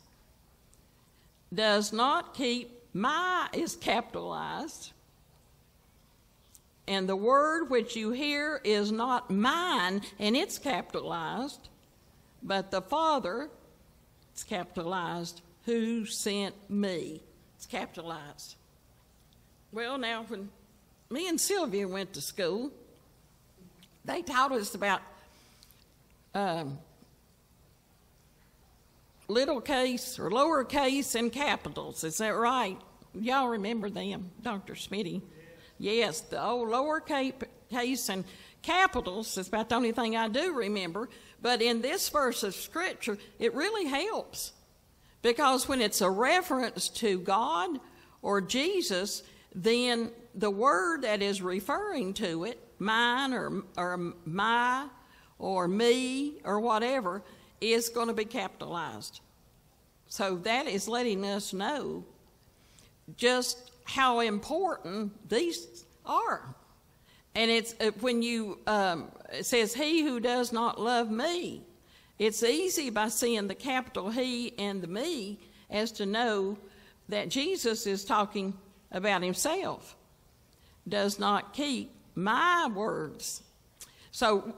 does 1.52 1.92
not 1.92 2.34
keep 2.34 2.72
my 2.92 3.48
is 3.52 3.76
capitalized, 3.76 4.92
and 6.88 7.08
the 7.08 7.16
word 7.16 7.68
which 7.68 7.96
you 7.96 8.12
hear 8.12 8.60
is 8.62 8.92
not 8.92 9.30
mine, 9.30 10.00
and 10.18 10.36
it's 10.36 10.58
capitalized, 10.58 11.68
but 12.42 12.70
the 12.70 12.80
Father, 12.80 13.48
it's 14.32 14.44
capitalized, 14.44 15.40
who 15.64 16.06
sent 16.06 16.54
me. 16.70 17.20
It's 17.56 17.66
capitalized. 17.66 18.54
Well, 19.72 19.98
now, 19.98 20.24
when 20.28 20.48
me 21.10 21.28
and 21.28 21.40
Sylvia 21.40 21.88
went 21.88 22.12
to 22.12 22.20
school, 22.20 22.70
they 24.04 24.22
taught 24.22 24.52
us 24.52 24.74
about 24.74 25.02
um, 26.36 26.78
little 29.26 29.60
case 29.60 30.18
or 30.18 30.30
lower 30.30 30.64
case 30.64 31.14
and 31.14 31.32
capitals. 31.32 32.04
Is 32.04 32.18
that 32.18 32.28
right? 32.36 32.76
Y'all 33.14 33.48
remember 33.48 33.88
them, 33.88 34.30
Dr. 34.42 34.74
Smitty? 34.74 35.22
Yes, 35.78 36.20
the 36.20 36.42
old 36.42 36.68
lower 36.68 37.00
case 37.00 38.08
and 38.10 38.24
capitals 38.60 39.38
is 39.38 39.48
about 39.48 39.70
the 39.70 39.76
only 39.76 39.92
thing 39.92 40.14
I 40.14 40.28
do 40.28 40.52
remember. 40.52 41.08
But 41.40 41.62
in 41.62 41.80
this 41.80 42.08
verse 42.10 42.42
of 42.42 42.54
Scripture, 42.54 43.16
it 43.38 43.54
really 43.54 43.86
helps 43.86 44.52
because 45.22 45.66
when 45.66 45.80
it's 45.80 46.02
a 46.02 46.10
reference 46.10 46.88
to 46.90 47.18
God 47.18 47.80
or 48.20 48.42
Jesus, 48.42 49.22
then 49.54 50.10
the 50.34 50.50
word 50.50 51.02
that 51.02 51.22
is 51.22 51.40
referring 51.40 52.12
to 52.14 52.44
it, 52.44 52.62
mine 52.78 53.32
or, 53.32 53.62
or 53.78 53.96
my 54.26 54.86
or 55.38 55.68
me 55.68 56.34
or 56.44 56.60
whatever, 56.60 57.22
is 57.60 57.88
going 57.88 58.08
to 58.08 58.14
be 58.14 58.24
capitalized. 58.24 59.20
So 60.08 60.36
that 60.38 60.66
is 60.66 60.88
letting 60.88 61.24
us 61.24 61.52
know 61.52 62.04
just 63.16 63.70
how 63.84 64.20
important 64.20 65.28
these 65.28 65.84
are. 66.04 66.42
And 67.34 67.50
it's 67.50 67.74
uh, 67.80 67.90
when 68.00 68.22
you, 68.22 68.58
um, 68.66 69.10
says, 69.42 69.74
He 69.74 70.02
who 70.02 70.20
does 70.20 70.52
not 70.52 70.80
love 70.80 71.10
me. 71.10 71.62
It's 72.18 72.42
easy 72.42 72.88
by 72.88 73.08
seeing 73.08 73.46
the 73.46 73.54
capital 73.54 74.08
He 74.08 74.58
and 74.58 74.80
the 74.80 74.86
me 74.86 75.38
as 75.70 75.92
to 75.92 76.06
know 76.06 76.56
that 77.08 77.28
Jesus 77.28 77.86
is 77.86 78.04
talking 78.04 78.54
about 78.90 79.22
Himself, 79.22 79.96
does 80.88 81.18
not 81.18 81.52
keep 81.52 81.92
my 82.14 82.68
words. 82.74 83.42
So 84.12 84.54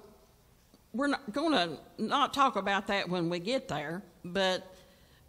we're 0.93 1.15
going 1.33 1.53
to 1.53 1.79
not 1.99 2.33
talk 2.35 2.57
about 2.57 2.87
that 2.87 3.09
when 3.09 3.29
we 3.29 3.39
get 3.39 3.69
there, 3.69 4.03
but 4.25 4.75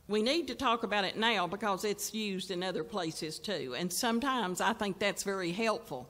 we 0.07 0.21
need 0.21 0.47
to 0.47 0.55
talk 0.55 0.83
about 0.83 1.03
it 1.03 1.17
now 1.17 1.47
because 1.47 1.83
it's 1.83 2.13
used 2.13 2.49
in 2.49 2.63
other 2.63 2.83
places 2.83 3.39
too. 3.39 3.75
And 3.77 3.91
sometimes 3.91 4.61
I 4.61 4.73
think 4.73 4.99
that's 4.99 5.23
very 5.23 5.51
helpful 5.51 6.09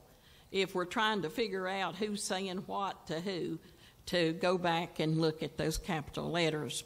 if 0.50 0.74
we're 0.74 0.84
trying 0.86 1.22
to 1.22 1.30
figure 1.30 1.68
out 1.68 1.96
who's 1.96 2.22
saying 2.22 2.62
what 2.66 3.06
to 3.08 3.20
who 3.20 3.58
to 4.06 4.32
go 4.32 4.56
back 4.56 4.98
and 5.00 5.20
look 5.20 5.42
at 5.42 5.56
those 5.56 5.78
capital 5.78 6.30
letters. 6.30 6.82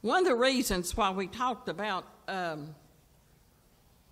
One 0.00 0.20
of 0.20 0.26
the 0.26 0.36
reasons 0.36 0.96
why 0.96 1.10
we 1.10 1.26
talked 1.26 1.68
about 1.68 2.06
um, 2.28 2.74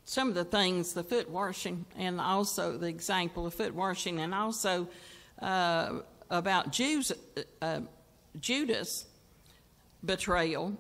some 0.05 0.29
of 0.29 0.35
the 0.35 0.45
things, 0.45 0.95
the 0.95 1.05
foot 1.05 1.31
washing, 1.31 1.85
and 1.97 2.21
also 2.21 2.79
the 2.79 2.89
example 2.89 3.47
of 3.47 3.55
foot 3.55 3.75
washing, 3.75 4.21
and 4.21 4.35
also 4.35 4.89
uh, 5.41 6.01
about 6.31 6.73
Jews, 6.73 7.13
uh, 7.63 7.81
Judas' 8.41 9.07
betrayal 10.05 10.77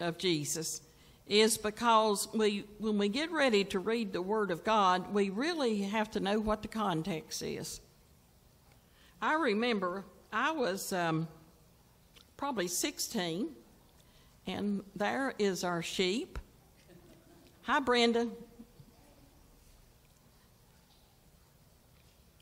of 0.00 0.18
Jesus 0.18 0.80
is 1.26 1.58
because 1.58 2.28
we, 2.32 2.64
when 2.78 2.96
we 2.96 3.08
get 3.08 3.30
ready 3.30 3.62
to 3.64 3.78
read 3.78 4.12
the 4.12 4.22
Word 4.22 4.50
of 4.50 4.64
God, 4.64 5.12
we 5.12 5.28
really 5.30 5.82
have 5.82 6.10
to 6.12 6.20
know 6.20 6.40
what 6.40 6.62
the 6.62 6.68
context 6.68 7.42
is. 7.42 7.80
I 9.20 9.34
remember 9.34 10.04
I 10.32 10.52
was 10.52 10.92
um, 10.92 11.28
probably 12.36 12.68
16, 12.68 13.48
and 14.46 14.82
there 14.96 15.34
is 15.38 15.64
our 15.64 15.82
sheep. 15.82 16.38
Hi, 17.62 17.80
Brenda. 17.80 18.28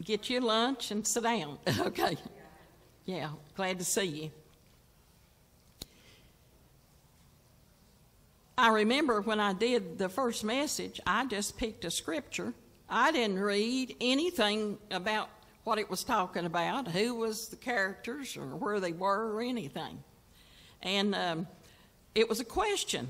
Get 0.07 0.31
your 0.31 0.41
lunch 0.41 0.93
and 0.93 1.05
sit 1.05 1.25
down. 1.25 1.59
okay. 1.81 2.17
Yeah, 3.07 3.31
glad 3.57 3.81
to 3.81 3.85
see 3.85 4.05
you. 4.05 4.31
I 8.57 8.69
remember 8.69 9.21
when 9.21 9.41
I 9.41 9.53
did 9.53 9.99
the 9.99 10.09
first 10.09 10.45
message, 10.45 11.01
I 11.09 11.27
just 11.27 11.59
picked 11.59 11.85
a 11.85 11.91
scripture. 11.91 12.55
I 12.89 13.11
didn't 13.11 13.41
read 13.41 13.97
anything 14.01 14.79
about 14.93 15.29
what 15.65 15.81
it 15.81 15.91
was 15.91 16.05
talking 16.05 16.47
about, 16.47 16.87
who 16.87 17.17
was 17.17 17.49
the 17.49 17.57
characters, 17.57 18.37
or 18.37 18.47
where 18.47 18.79
they 18.79 18.93
were, 18.93 19.35
or 19.35 19.43
anything. 19.43 20.05
And 20.83 21.17
um, 21.17 21.49
it 22.15 22.29
was 22.29 22.39
a 22.39 22.45
question. 22.45 23.09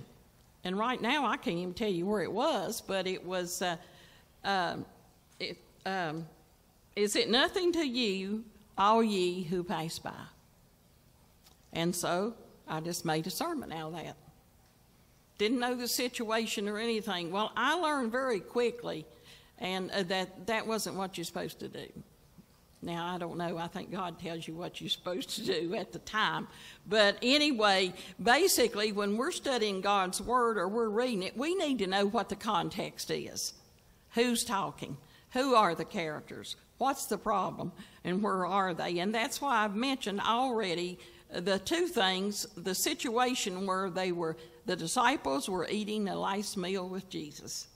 And 0.65 0.79
right 0.79 1.00
now, 1.00 1.26
I 1.26 1.37
can't 1.37 1.59
even 1.59 1.75
tell 1.75 1.91
you 1.91 2.07
where 2.07 2.23
it 2.23 2.33
was, 2.33 2.81
but 2.81 3.07
it 3.07 3.23
was, 3.23 3.61
uh, 3.61 3.76
uh, 4.43 4.79
it, 5.38 5.59
um, 5.85 6.26
Is 6.97 7.15
it 7.15 7.31
nothing 7.31 7.73
to 7.73 7.87
you, 7.87 8.45
all 8.76 9.05
ye 9.05 9.45
who 9.45 9.62
pass 9.62 9.99
by? 9.99 10.12
And 11.73 11.95
so 11.95 12.35
I 12.67 12.81
just 12.81 13.05
made 13.05 13.26
a 13.26 13.31
sermon 13.31 13.71
out 13.71 13.88
of 13.88 14.03
that 14.03 14.17
didn't 15.38 15.59
know 15.59 15.75
the 15.75 15.88
situation 15.88 16.69
or 16.69 16.79
anything. 16.79 17.31
Well, 17.31 17.53
I 17.57 17.75
learned 17.75 18.12
very 18.12 18.41
quickly, 18.41 19.05
and 19.59 19.91
uh, 19.91 20.03
that 20.05 20.47
that 20.47 20.67
wasn't 20.67 20.97
what 20.97 21.17
you're 21.17 21.25
supposed 21.25 21.61
to 21.61 21.69
do. 21.69 21.87
Now, 22.83 23.15
I 23.15 23.19
don't 23.19 23.37
know. 23.37 23.59
I 23.59 23.67
think 23.67 23.91
God 23.91 24.19
tells 24.19 24.47
you 24.47 24.55
what 24.55 24.81
you're 24.81 24.91
supposed 24.91 25.31
to 25.37 25.45
do 25.45 25.75
at 25.75 25.93
the 25.93 25.99
time. 26.00 26.47
But 26.87 27.17
anyway, 27.23 27.93
basically, 28.23 28.93
when 28.93 29.17
we're 29.17 29.33
studying 29.33 29.81
God's 29.81 30.21
Word 30.21 30.57
or 30.57 30.69
we're 30.69 30.88
reading 30.88 31.23
it, 31.23 31.37
we 31.37 31.55
need 31.55 31.79
to 31.79 31.87
know 31.87 32.07
what 32.07 32.29
the 32.29 32.37
context 32.37 33.11
is. 33.11 33.55
Who's 34.12 34.45
talking? 34.45 34.97
Who 35.37 35.55
are 35.55 35.75
the 35.75 35.85
characters? 35.85 36.57
What's 36.78 37.05
the 37.05 37.19
problem? 37.19 37.73
And 38.05 38.23
where 38.23 38.47
are 38.47 38.73
they? 38.73 39.00
And 39.00 39.14
that's 39.14 39.38
why 39.38 39.64
I've 39.64 39.76
mentioned 39.76 40.23
already 40.23 40.99
the 41.31 41.59
two 41.59 41.88
things 41.88 42.47
the 42.57 42.75
situation 42.75 43.66
where 43.66 43.90
they 43.90 44.12
were 44.12 44.38
the 44.64 44.76
disciples 44.76 45.47
were 45.47 45.69
eating 45.69 46.09
a 46.09 46.19
last 46.19 46.57
meal 46.57 46.88
with 46.88 47.11
Jesus. 47.11 47.69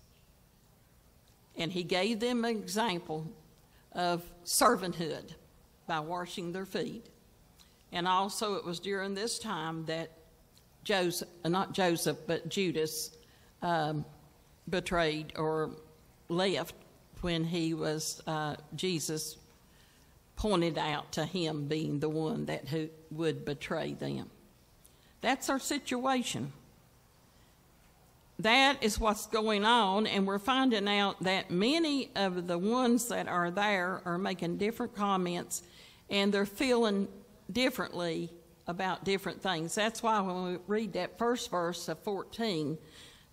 And 1.54 1.70
he 1.70 1.82
gave 1.82 2.18
them 2.18 2.46
an 2.46 2.56
example 2.56 3.30
of 3.92 4.22
servanthood 4.42 5.34
by 5.86 6.00
washing 6.00 6.52
their 6.52 6.64
feet. 6.64 7.10
And 7.92 8.08
also, 8.08 8.54
it 8.54 8.64
was 8.64 8.80
during 8.80 9.12
this 9.12 9.38
time 9.38 9.84
that 9.84 10.10
Joseph, 10.82 11.28
uh, 11.44 11.50
not 11.50 11.74
Joseph, 11.74 12.16
but 12.26 12.48
Judas 12.48 13.10
um, 13.60 14.06
betrayed 14.70 15.34
or 15.36 15.72
left 16.30 16.74
when 17.22 17.44
he 17.44 17.74
was, 17.74 18.22
uh, 18.26 18.56
Jesus 18.74 19.36
pointed 20.36 20.78
out 20.78 21.12
to 21.12 21.24
him 21.24 21.66
being 21.66 22.00
the 22.00 22.08
one 22.08 22.46
that 22.46 22.68
who 22.68 22.88
would 23.10 23.44
betray 23.44 23.92
them. 23.92 24.30
That's 25.20 25.50
our 25.50 25.58
situation 25.58 26.52
that 28.42 28.82
is 28.82 28.98
what's 28.98 29.26
going 29.26 29.64
on, 29.64 30.06
and 30.06 30.26
we're 30.26 30.38
finding 30.38 30.88
out 30.88 31.22
that 31.22 31.50
many 31.50 32.10
of 32.16 32.46
the 32.46 32.58
ones 32.58 33.08
that 33.08 33.28
are 33.28 33.50
there 33.50 34.00
are 34.04 34.18
making 34.18 34.56
different 34.56 34.94
comments 34.96 35.62
and 36.08 36.32
they're 36.32 36.46
feeling 36.46 37.06
differently 37.52 38.30
about 38.66 39.04
different 39.04 39.42
things. 39.42 39.74
That's 39.74 40.02
why 40.02 40.20
when 40.20 40.52
we 40.52 40.58
read 40.66 40.94
that 40.94 41.18
first 41.18 41.50
verse 41.50 41.88
of 41.88 41.98
14, 42.00 42.78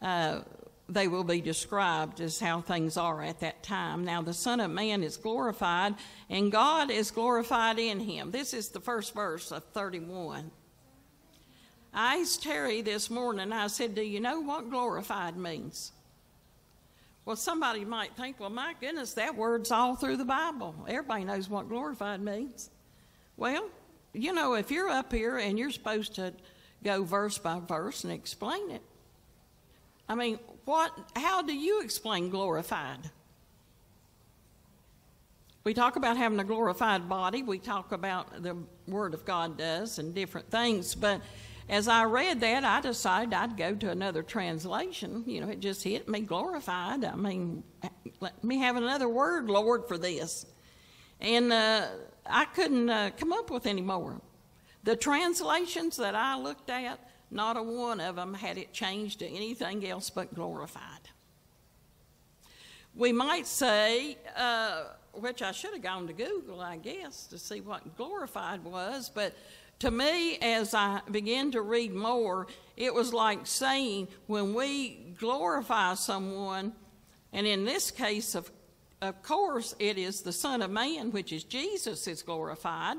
uh, 0.01 0.41
they 0.89 1.07
will 1.07 1.23
be 1.23 1.41
described 1.41 2.21
as 2.21 2.39
how 2.39 2.61
things 2.61 2.95
are 2.95 3.21
at 3.21 3.41
that 3.41 3.61
time. 3.61 4.05
Now, 4.05 4.21
the 4.21 4.33
Son 4.33 4.59
of 4.59 4.71
Man 4.71 5.03
is 5.03 5.17
glorified, 5.17 5.95
and 6.29 6.51
God 6.51 6.89
is 6.89 7.11
glorified 7.11 7.77
in 7.77 7.99
him. 7.99 8.31
This 8.31 8.53
is 8.53 8.69
the 8.69 8.79
first 8.79 9.13
verse 9.13 9.51
of 9.51 9.63
31. 9.73 10.49
I 11.93 12.17
asked 12.17 12.43
Terry 12.43 12.81
this 12.81 13.09
morning, 13.09 13.51
I 13.51 13.67
said, 13.67 13.95
Do 13.95 14.01
you 14.01 14.19
know 14.19 14.39
what 14.39 14.69
glorified 14.69 15.35
means? 15.35 15.91
Well, 17.25 17.35
somebody 17.35 17.83
might 17.83 18.15
think, 18.15 18.39
well, 18.39 18.49
my 18.49 18.73
goodness, 18.79 19.15
that 19.15 19.35
word's 19.35 19.71
all 19.71 19.95
through 19.97 20.15
the 20.15 20.23
Bible. 20.23 20.73
Everybody 20.87 21.25
knows 21.25 21.49
what 21.49 21.67
glorified 21.67 22.21
means. 22.21 22.69
Well, 23.35 23.67
you 24.13 24.31
know, 24.31 24.53
if 24.53 24.71
you're 24.71 24.89
up 24.89 25.11
here 25.11 25.37
and 25.37 25.59
you're 25.59 25.71
supposed 25.71 26.15
to 26.15 26.33
go 26.85 27.03
verse 27.03 27.37
by 27.37 27.59
verse 27.59 28.05
and 28.05 28.13
explain 28.13 28.71
it, 28.71 28.81
I 30.07 30.15
mean, 30.15 30.39
what, 30.67 30.91
how 31.15 31.41
do 31.41 31.55
you 31.55 31.81
explain 31.81 32.29
glorified? 32.29 32.99
We 35.63 35.73
talk 35.73 35.95
about 35.95 36.17
having 36.17 36.39
a 36.41 36.43
glorified 36.43 37.07
body. 37.07 37.41
We 37.41 37.57
talk 37.57 37.93
about 37.93 38.43
the 38.43 38.57
Word 38.85 39.13
of 39.13 39.23
God 39.23 39.57
does 39.57 39.97
and 39.97 40.13
different 40.13 40.51
things. 40.51 40.93
But 40.93 41.21
as 41.69 41.87
I 41.87 42.03
read 42.03 42.41
that, 42.41 42.65
I 42.65 42.81
decided 42.81 43.33
I'd 43.33 43.55
go 43.55 43.75
to 43.75 43.91
another 43.91 44.23
translation. 44.23 45.23
You 45.25 45.39
know, 45.39 45.49
it 45.49 45.61
just 45.61 45.83
hit 45.83 46.09
me 46.09 46.19
glorified. 46.19 47.05
I 47.05 47.15
mean, 47.15 47.63
let 48.19 48.43
me 48.43 48.57
have 48.59 48.75
another 48.75 49.07
word, 49.07 49.49
Lord, 49.49 49.87
for 49.87 49.97
this. 49.97 50.45
And 51.21 51.53
uh, 51.53 51.87
I 52.25 52.43
couldn't 52.43 52.89
uh, 52.89 53.11
come 53.17 53.31
up 53.31 53.49
with 53.49 53.67
any 53.67 53.81
more. 53.81 54.21
The 54.83 54.97
translations 54.97 55.95
that 55.95 56.13
I 56.13 56.37
looked 56.37 56.69
at, 56.69 56.99
not 57.29 57.57
a 57.57 57.63
one 57.63 57.99
of 57.99 58.15
them 58.15 58.33
had 58.33 58.57
it 58.57 58.73
changed 58.73 59.19
to 59.19 59.27
anything 59.27 59.85
else 59.87 60.09
but 60.09 60.33
glorified. 60.33 61.09
We 62.95 63.11
might 63.11 63.45
say, 63.45 64.17
uh, 64.35 64.85
which 65.13 65.41
I 65.41 65.51
should 65.51 65.73
have 65.73 65.83
gone 65.83 66.07
to 66.07 66.13
Google, 66.13 66.61
I 66.61 66.77
guess, 66.77 67.27
to 67.27 67.37
see 67.37 67.61
what 67.61 67.95
glorified 67.97 68.63
was, 68.63 69.11
but 69.13 69.35
to 69.79 69.91
me, 69.91 70.37
as 70.37 70.73
I 70.73 71.01
began 71.11 71.51
to 71.51 71.61
read 71.61 71.93
more, 71.93 72.47
it 72.75 72.93
was 72.93 73.13
like 73.13 73.45
saying 73.45 74.07
when 74.25 74.55
we 74.55 75.13
glorify 75.19 75.93
someone, 75.93 76.73
and 77.31 77.45
in 77.45 77.63
this 77.63 77.91
case, 77.91 78.33
of, 78.33 78.51
of 79.01 79.21
course, 79.21 79.75
it 79.77 79.99
is 79.99 80.21
the 80.21 80.31
Son 80.31 80.63
of 80.63 80.71
Man, 80.71 81.11
which 81.11 81.31
is 81.31 81.43
Jesus, 81.43 82.07
is 82.07 82.23
glorified, 82.23 82.97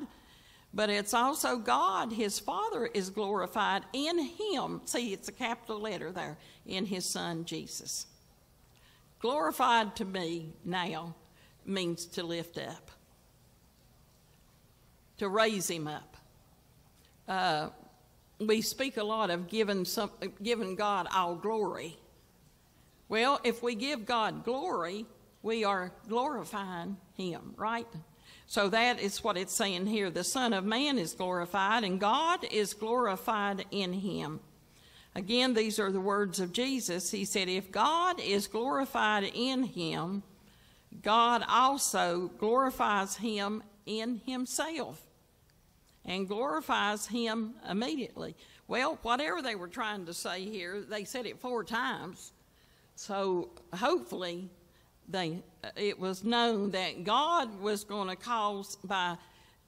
but 0.79 0.91
it's 0.91 1.13
also 1.13 1.57
God, 1.57 2.13
His 2.13 2.39
Father, 2.39 2.87
is 2.87 3.11
glorified 3.11 3.83
in 3.93 4.17
Him. 4.17 4.81
See, 4.85 5.13
it's 5.13 5.27
a 5.27 5.33
capital 5.33 5.81
letter 5.81 6.13
there, 6.13 6.39
in 6.67 6.87
His 6.87 7.05
Son, 7.05 7.45
Jesus. 7.45 8.07
Glorified 9.19 9.97
to 9.97 10.05
me 10.05 10.53
now 10.65 11.17
means 11.67 12.07
to 12.07 12.23
lift 12.23 12.59
up, 12.59 12.93
to 15.17 15.29
raise 15.29 15.69
Him 15.69 15.89
up 15.89 16.17
uh, 17.29 17.71
we 18.39 18.63
speak 18.63 18.97
a 18.99 19.05
lot 19.05 19.31
of 19.31 19.49
giving, 19.49 19.85
some, 19.85 20.13
giving 20.43 20.77
God 20.77 21.09
all 21.13 21.35
glory. 21.35 21.99
Well, 23.09 23.41
if 23.43 23.63
we 23.63 23.75
give 23.75 24.07
God 24.07 24.45
glory, 24.45 25.07
we 25.43 25.65
are 25.65 25.93
glorifying 26.09 26.97
Him, 27.17 27.55
right? 27.57 27.87
So 28.49 28.69
that 28.71 28.99
is 28.99 29.23
what 29.23 29.37
it's 29.37 29.53
saying 29.53 29.87
here. 29.87 30.11
The 30.11 30.25
Son 30.25 30.53
of 30.53 30.65
Man 30.65 30.99
is 30.99 31.13
glorified, 31.13 31.85
and 31.85 32.01
God 32.01 32.45
is 32.51 32.75
glorified 32.75 33.67
in 33.71 33.93
Him. 33.93 34.41
Again, 35.15 35.55
these 35.55 35.79
are 35.79 35.93
the 35.93 36.01
words 36.01 36.41
of 36.41 36.53
Jesus. 36.53 37.11
He 37.11 37.25
said, 37.25 37.49
If 37.49 37.71
God 37.71 38.19
is 38.19 38.47
glorified 38.47 39.31
in 39.35 39.65
Him, 39.65 40.23
God 41.03 41.45
also 41.49 42.31
glorifies 42.39 43.17
Him 43.17 43.63
in 43.85 44.23
Himself 44.25 45.03
and 46.09 46.27
glorifies 46.27 47.07
him 47.07 47.55
immediately. 47.69 48.35
Well, 48.67 48.99
whatever 49.03 49.43
they 49.43 49.55
were 49.55 49.69
trying 49.69 50.07
to 50.07 50.15
say 50.15 50.45
here, 50.45 50.81
they 50.81 51.05
said 51.05 51.27
it 51.27 51.39
four 51.39 51.63
times. 51.63 52.33
So 52.97 53.51
hopefully 53.75 54.49
they 55.09 55.43
it 55.77 55.99
was 55.99 56.23
known 56.25 56.71
that 56.73 57.05
God 57.05 57.61
was 57.61 57.85
going 57.85 58.09
to 58.09 58.17
cause 58.17 58.77
by 58.85 59.17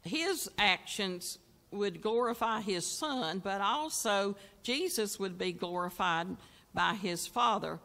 his 0.02 0.50
actions 0.58 1.38
would 1.70 2.00
glorify 2.00 2.60
his 2.60 2.86
son, 2.86 3.38
but 3.38 3.60
also 3.60 4.36
Jesus 4.62 5.18
would 5.18 5.38
be 5.38 5.52
glorified 5.52 6.26
by 6.74 6.94
his 6.94 7.26
father. 7.26 7.78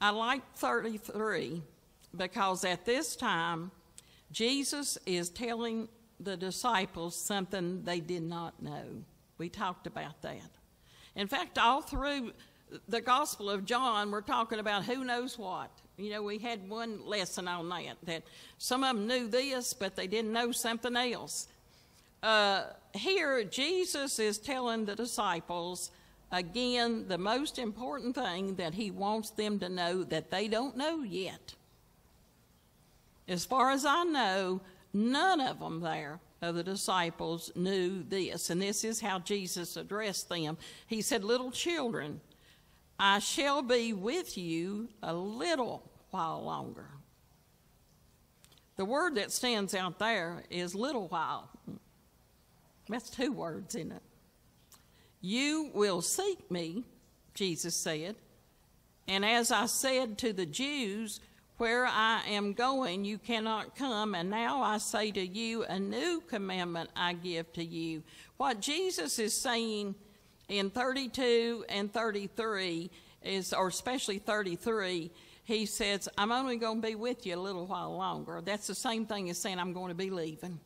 I 0.00 0.10
like 0.10 0.42
33 0.56 1.62
because 2.16 2.64
at 2.64 2.84
this 2.84 3.16
time 3.16 3.70
Jesus 4.30 4.98
is 5.06 5.28
telling 5.28 5.88
the 6.20 6.36
disciples 6.36 7.16
something 7.16 7.82
they 7.82 8.00
did 8.00 8.22
not 8.22 8.62
know. 8.62 8.84
We 9.38 9.48
talked 9.48 9.86
about 9.86 10.22
that. 10.22 10.50
In 11.16 11.26
fact, 11.26 11.58
all 11.58 11.80
through 11.80 12.32
the 12.88 13.00
Gospel 13.00 13.50
of 13.50 13.64
John, 13.64 14.10
we're 14.10 14.20
talking 14.20 14.58
about 14.58 14.84
who 14.84 15.04
knows 15.04 15.38
what. 15.38 15.70
You 15.96 16.10
know, 16.10 16.22
we 16.22 16.38
had 16.38 16.68
one 16.68 17.06
lesson 17.06 17.46
on 17.46 17.68
that, 17.68 17.96
that 18.04 18.22
some 18.58 18.82
of 18.82 18.96
them 18.96 19.06
knew 19.06 19.28
this, 19.28 19.72
but 19.72 19.96
they 19.96 20.06
didn't 20.06 20.32
know 20.32 20.50
something 20.52 20.96
else. 20.96 21.48
Uh, 22.22 22.64
here, 22.94 23.44
Jesus 23.44 24.18
is 24.18 24.38
telling 24.38 24.86
the 24.86 24.96
disciples, 24.96 25.90
again, 26.32 27.06
the 27.06 27.18
most 27.18 27.58
important 27.58 28.14
thing 28.14 28.56
that 28.56 28.74
he 28.74 28.90
wants 28.90 29.30
them 29.30 29.58
to 29.60 29.68
know 29.68 30.02
that 30.04 30.30
they 30.30 30.48
don't 30.48 30.76
know 30.76 31.02
yet. 31.02 31.54
As 33.28 33.44
far 33.44 33.70
as 33.70 33.84
I 33.84 34.04
know, 34.04 34.60
None 34.94 35.40
of 35.40 35.58
them 35.58 35.80
there 35.80 36.20
of 36.40 36.54
the 36.54 36.62
disciples 36.62 37.50
knew 37.56 38.04
this. 38.04 38.48
And 38.48 38.62
this 38.62 38.84
is 38.84 39.00
how 39.00 39.18
Jesus 39.18 39.76
addressed 39.76 40.28
them. 40.28 40.56
He 40.86 41.02
said, 41.02 41.24
Little 41.24 41.50
children, 41.50 42.20
I 42.98 43.18
shall 43.18 43.62
be 43.62 43.92
with 43.92 44.38
you 44.38 44.88
a 45.02 45.12
little 45.12 45.90
while 46.10 46.42
longer. 46.42 46.88
The 48.76 48.84
word 48.84 49.16
that 49.16 49.32
stands 49.32 49.74
out 49.74 49.98
there 49.98 50.42
is 50.50 50.74
little 50.74 51.08
while. 51.08 51.48
That's 52.88 53.10
two 53.10 53.32
words 53.32 53.74
in 53.74 53.92
it. 53.92 54.02
You 55.20 55.70
will 55.74 56.02
seek 56.02 56.50
me, 56.50 56.84
Jesus 57.34 57.74
said. 57.74 58.16
And 59.08 59.24
as 59.24 59.50
I 59.50 59.66
said 59.66 60.18
to 60.18 60.32
the 60.32 60.46
Jews, 60.46 61.20
where 61.56 61.86
I 61.86 62.22
am 62.28 62.52
going, 62.52 63.04
you 63.04 63.18
cannot 63.18 63.76
come. 63.76 64.14
And 64.14 64.28
now 64.28 64.62
I 64.62 64.78
say 64.78 65.12
to 65.12 65.24
you, 65.24 65.64
a 65.64 65.78
new 65.78 66.22
commandment 66.26 66.90
I 66.96 67.12
give 67.12 67.52
to 67.54 67.64
you. 67.64 68.02
What 68.36 68.60
Jesus 68.60 69.18
is 69.18 69.34
saying 69.34 69.94
in 70.48 70.70
32 70.70 71.64
and 71.68 71.92
33 71.92 72.90
is, 73.22 73.52
or 73.52 73.68
especially 73.68 74.18
33, 74.18 75.10
he 75.44 75.66
says, 75.66 76.08
I'm 76.16 76.32
only 76.32 76.56
going 76.56 76.80
to 76.80 76.88
be 76.88 76.94
with 76.94 77.26
you 77.26 77.36
a 77.36 77.40
little 77.40 77.66
while 77.66 77.96
longer. 77.96 78.40
That's 78.42 78.66
the 78.66 78.74
same 78.74 79.06
thing 79.06 79.30
as 79.30 79.38
saying, 79.38 79.58
I'm 79.58 79.72
going 79.72 79.88
to 79.88 79.94
be 79.94 80.10
leaving. 80.10 80.60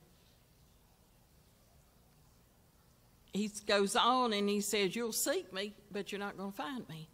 He 3.33 3.51
goes 3.67 3.95
on 3.95 4.33
and 4.33 4.49
he 4.49 4.61
says, 4.61 4.97
You'll 4.97 5.13
seek 5.13 5.53
me, 5.53 5.75
but 5.93 6.11
you're 6.11 6.19
not 6.19 6.37
going 6.37 6.51
to 6.51 6.57
find 6.57 6.89
me. 6.89 7.09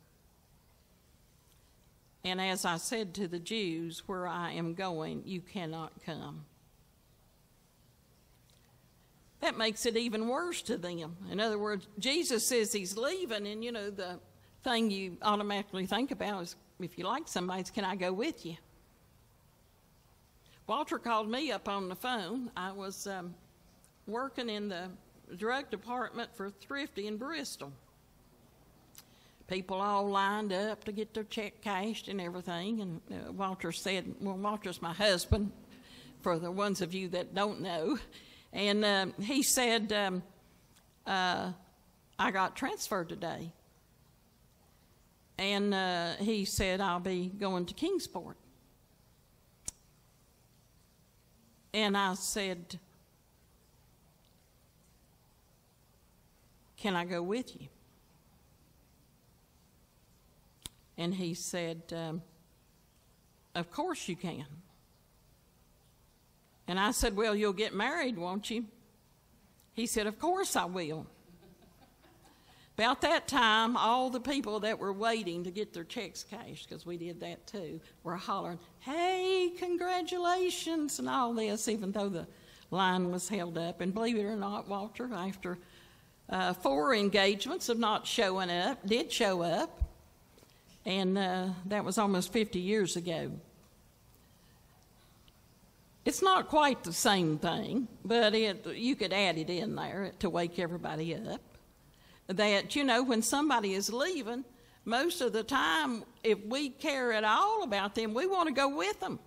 And 2.25 2.41
as 2.41 2.65
I 2.65 2.79
said 2.79 3.15
to 3.15 3.29
the 3.29 3.39
Jews, 3.39 4.05
where 4.07 4.27
I 4.27 4.53
am 4.53 4.75
going, 4.75 5.23
you 5.27 5.41
cannot 5.41 5.93
come. 6.07 6.47
That 9.41 9.59
makes 9.59 9.85
it 9.85 9.97
even 9.97 10.29
worse 10.29 10.63
to 10.63 10.79
them. 10.79 11.17
In 11.31 11.41
other 11.41 11.59
words, 11.59 11.87
Jesus 11.99 12.47
says 12.47 12.73
he's 12.73 12.97
leaving, 12.97 13.47
and 13.47 13.63
you 13.63 13.73
know, 13.73 13.91
the 13.91 14.19
thing 14.63 14.91
you 14.91 15.19
automatically 15.23 15.87
think 15.87 16.11
about 16.11 16.43
is 16.43 16.57
if 16.81 16.97
you 16.99 17.05
like 17.05 17.29
somebody, 17.29 17.65
can 17.65 17.85
I 17.85 17.97
go 17.97 18.13
with 18.13 18.47
you? 18.47 18.57
Walter 20.67 20.99
called 20.99 21.31
me 21.31 21.53
up 21.53 21.69
on 21.69 21.89
the 21.89 21.95
phone. 21.95 22.51
I 22.57 22.73
was 22.73 23.07
um, 23.07 23.35
working 24.07 24.49
in 24.49 24.69
the 24.69 24.89
drug 25.37 25.71
department 25.71 26.35
for 26.35 26.49
Thrifty 26.49 27.07
in 27.07 27.19
Bristol 27.19 27.71
people 29.47 29.81
all 29.81 30.09
lined 30.09 30.53
up 30.53 30.85
to 30.85 30.93
get 30.93 31.15
their 31.15 31.25
check 31.25 31.61
cashed 31.61 32.09
and 32.09 32.21
everything. 32.21 32.81
And 32.81 33.01
uh, 33.11 33.33
Walter 33.33 33.73
said, 33.73 34.15
well, 34.21 34.37
Walter's 34.37 34.81
my 34.81 34.93
husband, 34.93 35.53
for 36.23 36.39
the 36.39 36.51
ones 36.51 36.81
of 36.81 36.95
you 36.95 37.09
that 37.09 37.35
don't 37.35 37.61
know. 37.61 37.99
And 38.55 38.85
uh, 38.85 39.07
he 39.21 39.43
said, 39.43 39.93
um, 39.93 40.23
uh, 41.05 41.51
I 42.19 42.31
got 42.31 42.55
transferred 42.55 43.09
today. 43.09 43.53
And 45.37 45.75
uh, 45.75 46.13
he 46.21 46.45
said, 46.45 46.81
I'll 46.81 47.01
be 47.01 47.33
going 47.37 47.67
to 47.67 47.75
Kingsport. 47.75 48.37
And 51.75 51.97
I 51.97 52.15
said, 52.15 52.79
Can 56.77 56.95
I 56.95 57.05
go 57.07 57.23
with 57.23 57.61
you? 57.61 57.69
And 60.97 61.15
he 61.15 61.35
said, 61.35 61.83
um, 61.97 62.23
Of 63.57 63.73
course 63.73 64.07
you 64.07 64.15
can. 64.15 64.45
And 66.67 66.81
I 66.81 66.91
said, 66.93 67.17
Well, 67.17 67.35
you'll 67.35 67.53
get 67.53 67.75
married, 67.75 68.17
won't 68.17 68.51
you? 68.51 68.65
He 69.73 69.87
said, 69.87 70.07
Of 70.07 70.19
course 70.19 70.57
I 70.57 70.65
will. 70.65 71.07
About 72.77 73.03
that 73.03 73.29
time, 73.29 73.77
all 73.77 74.11
the 74.11 74.21
people 74.21 74.59
that 74.61 74.81
were 74.81 74.93
waiting 74.93 75.45
to 75.45 75.53
get 75.53 75.73
their 75.73 75.85
checks 75.85 76.25
cashed, 76.25 76.69
because 76.69 76.85
we 76.85 76.97
did 76.97 77.21
that 77.21 77.47
too, 77.47 77.81
were 78.03 78.17
hollering, 78.17 78.59
Hey, 78.81 79.53
congratulations, 79.59 80.99
and 80.99 81.09
all 81.09 81.33
this, 81.35 81.69
even 81.69 81.93
though 81.93 82.09
the 82.09 82.27
line 82.71 83.13
was 83.13 83.29
held 83.29 83.59
up. 83.59 83.81
And 83.81 83.95
believe 83.95 84.17
it 84.17 84.25
or 84.25 84.37
not, 84.37 84.69
Walter, 84.69 85.09
after 85.15 85.59
uh, 86.29 86.53
four 86.55 86.95
engagements 86.95 87.69
of 87.69 87.79
not 87.79 88.07
showing 88.07 88.51
up, 88.51 88.85
did 88.87 89.13
show 89.13 89.43
up, 89.43 89.83
and 90.85 91.17
uh, 91.17 91.49
that 91.67 91.85
was 91.85 91.97
almost 91.97 92.33
50 92.33 92.59
years 92.59 92.97
ago. 92.97 93.31
It's 96.05 96.23
not 96.23 96.49
quite 96.49 96.85
the 96.85 96.93
same 96.93 97.39
thing, 97.39 97.89
but 98.05 98.35
it, 98.35 98.67
you 98.67 98.95
could 98.95 99.13
add 99.13 99.39
it 99.39 99.49
in 99.49 99.75
there 99.75 100.13
to 100.19 100.29
wake 100.29 100.59
everybody 100.59 101.15
up. 101.15 101.41
That, 102.27 102.77
you 102.77 102.85
know, 102.85 103.03
when 103.03 103.23
somebody 103.23 103.73
is 103.73 103.93
leaving, 103.93 104.45
most 104.85 105.23
of 105.23 105.33
the 105.33 105.43
time, 105.43 106.05
if 106.23 106.45
we 106.45 106.69
care 106.69 107.13
at 107.13 107.25
all 107.25 107.63
about 107.63 107.95
them, 107.95 108.13
we 108.13 108.27
want 108.27 108.49
to 108.49 108.55
go 108.55 108.69
with 108.69 109.01
them, 109.01 109.19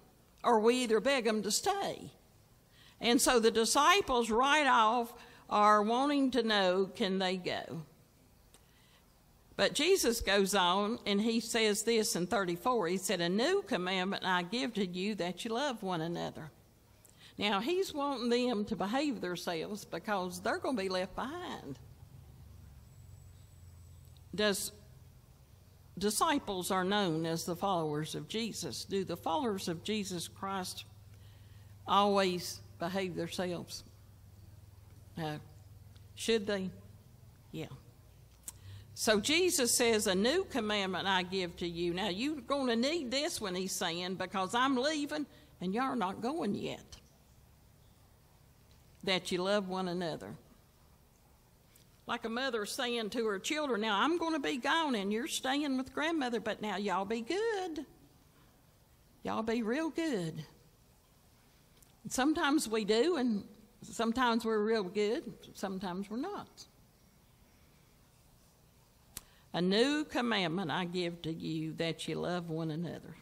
or 0.44 0.60
we 0.60 0.76
either 0.84 1.00
beg 1.00 1.26
them 1.26 1.42
to 1.44 1.52
stay. 1.52 2.12
And 3.02 3.20
so 3.20 3.40
the 3.40 3.52
disciples, 3.52 4.30
right 4.30 4.68
off, 4.68 5.13
are 5.50 5.82
wanting 5.82 6.32
to 6.32 6.44
know 6.44 6.90
can 6.94 7.18
they 7.18 7.38
go? 7.38 7.84
But 9.56 9.74
Jesus 9.74 10.22
goes 10.22 10.54
on 10.54 11.00
and 11.08 11.20
he 11.20 11.40
says 11.40 11.82
this 11.82 12.16
in 12.16 12.28
34. 12.28 12.88
He 12.90 12.98
said, 12.98 13.22
A 13.22 13.30
new 13.30 13.63
commandment 13.63 14.24
I 14.24 14.44
give 14.44 14.76
to 14.76 14.86
you 14.86 15.16
that 15.16 15.44
you 15.44 15.52
love 15.52 15.82
one 15.82 16.02
another. 16.02 16.52
Now, 17.38 17.60
he's 17.60 17.93
wanting 17.93 18.30
them 18.30 18.65
to 18.65 18.76
behave 18.76 19.21
themselves 19.21 19.86
because 19.86 20.41
they're 20.41 20.58
going 20.58 20.76
to 20.76 20.82
be 20.82 20.89
left 20.89 21.15
behind. 21.15 21.78
Does 24.34 24.71
disciples 25.97 26.71
are 26.71 26.84
known 26.84 27.26
as 27.26 27.45
the 27.45 27.56
followers 27.56 28.15
of 28.15 28.28
Jesus? 28.28 28.86
Do 28.86 29.04
the 29.04 29.17
followers 29.17 29.67
of 29.67 29.84
Jesus 29.84 30.28
Christ 30.28 30.86
always 31.88 32.60
behave 32.80 33.15
themselves? 33.15 33.84
No. 35.15 35.39
Should 36.15 36.47
they? 36.47 36.71
Yeah. 37.52 37.67
So 38.95 39.19
Jesus 39.19 39.71
says, 39.71 40.08
A 40.08 40.15
new 40.15 40.43
commandment 40.45 41.08
I 41.08 41.21
give 41.21 41.56
to 41.58 41.67
you. 41.67 41.93
Now, 41.93 42.10
you're 42.10 42.41
going 42.41 42.67
to 42.67 42.76
need 42.76 43.12
this 43.12 43.39
when 43.39 43.54
he's 43.54 43.71
saying, 43.71 44.15
because 44.15 44.56
I'm 44.56 44.76
leaving 44.76 45.28
and 45.62 45.73
you're 45.73 45.95
not 45.95 46.21
going 46.21 46.56
yet 46.56 46.97
that 49.04 49.32
you 49.32 49.42
love 49.42 49.68
one 49.68 49.88
another. 49.88 50.34
Like 52.06 52.26
a 52.26 52.30
mother 52.30 52.66
saying 52.66 53.10
to 53.12 53.26
her 53.28 53.40
children, 53.40 53.82
Now 53.82 54.02
I'm 54.02 54.18
going 54.18 54.34
to 54.34 54.40
be 54.40 54.58
gone 54.58 54.96
and 54.96 55.12
you're 55.12 55.28
staying 55.28 55.78
with 55.78 55.94
grandmother, 55.94 56.40
but 56.40 56.62
now 56.62 56.78
y'all 56.78 57.06
be 57.06 57.22
good. 57.22 57.86
Y'all 59.24 59.44
be 59.44 59.62
real 59.62 59.90
good. 59.90 60.46
Sometimes 62.10 62.70
we 62.70 62.86
do, 62.86 63.18
and 63.18 63.44
sometimes 63.82 64.46
we're 64.46 64.64
real 64.64 64.84
good, 64.84 65.24
sometimes 65.54 66.10
we're 66.10 66.18
not. 66.18 66.66
A 69.54 69.62
new 69.62 70.06
commandment 70.06 70.72
I 70.72 70.86
give 70.86 71.22
to 71.24 71.34
you 71.34 71.74
that 71.74 72.08
you 72.08 72.16
love 72.16 72.50
one 72.50 72.72
another 72.72 73.16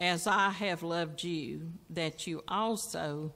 as 0.00 0.26
I 0.26 0.50
have 0.50 0.82
loved 0.82 1.24
you, 1.24 1.72
that 1.90 2.26
you 2.26 2.42
also 2.46 3.32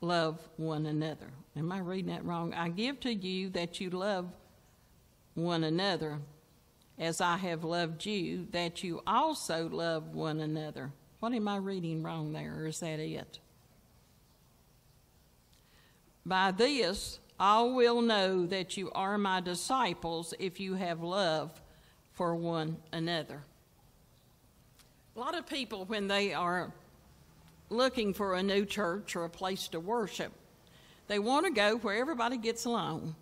love 0.00 0.38
one 0.56 0.86
another. 0.86 1.30
Am 1.56 1.72
I 1.72 1.78
reading 1.78 2.12
that 2.12 2.24
wrong? 2.24 2.54
I 2.54 2.68
give 2.68 3.00
to 3.00 3.12
you 3.12 3.48
that 3.50 3.80
you 3.80 3.90
love 3.90 4.30
one 5.34 5.64
another 5.64 6.18
as 6.98 7.20
I 7.20 7.36
have 7.36 7.64
loved 7.64 8.04
you, 8.04 8.46
that 8.50 8.82
you 8.82 9.02
also 9.06 9.68
love 9.68 10.14
one 10.14 10.40
another. 10.40 10.92
What 11.20 11.32
am 11.32 11.48
I 11.48 11.56
reading 11.56 12.02
wrong 12.02 12.32
there, 12.32 12.66
is 12.66 12.80
that 12.80 13.00
it? 13.00 13.38
By 16.26 16.50
this, 16.50 17.20
all 17.40 17.74
will 17.74 18.02
know 18.02 18.46
that 18.46 18.76
you 18.76 18.90
are 18.92 19.16
my 19.16 19.40
disciples 19.40 20.34
if 20.38 20.60
you 20.60 20.74
have 20.74 21.02
love 21.02 21.60
for 22.12 22.34
one 22.34 22.76
another. 22.92 23.42
A 25.18 25.20
lot 25.20 25.36
of 25.36 25.48
people, 25.48 25.84
when 25.86 26.06
they 26.06 26.32
are 26.32 26.72
looking 27.70 28.14
for 28.14 28.36
a 28.36 28.42
new 28.42 28.64
church 28.64 29.16
or 29.16 29.24
a 29.24 29.28
place 29.28 29.66
to 29.68 29.80
worship, 29.80 30.30
they 31.08 31.18
want 31.18 31.44
to 31.44 31.50
go 31.50 31.76
where 31.78 31.96
everybody 31.96 32.36
gets 32.36 32.66
along. 32.66 33.16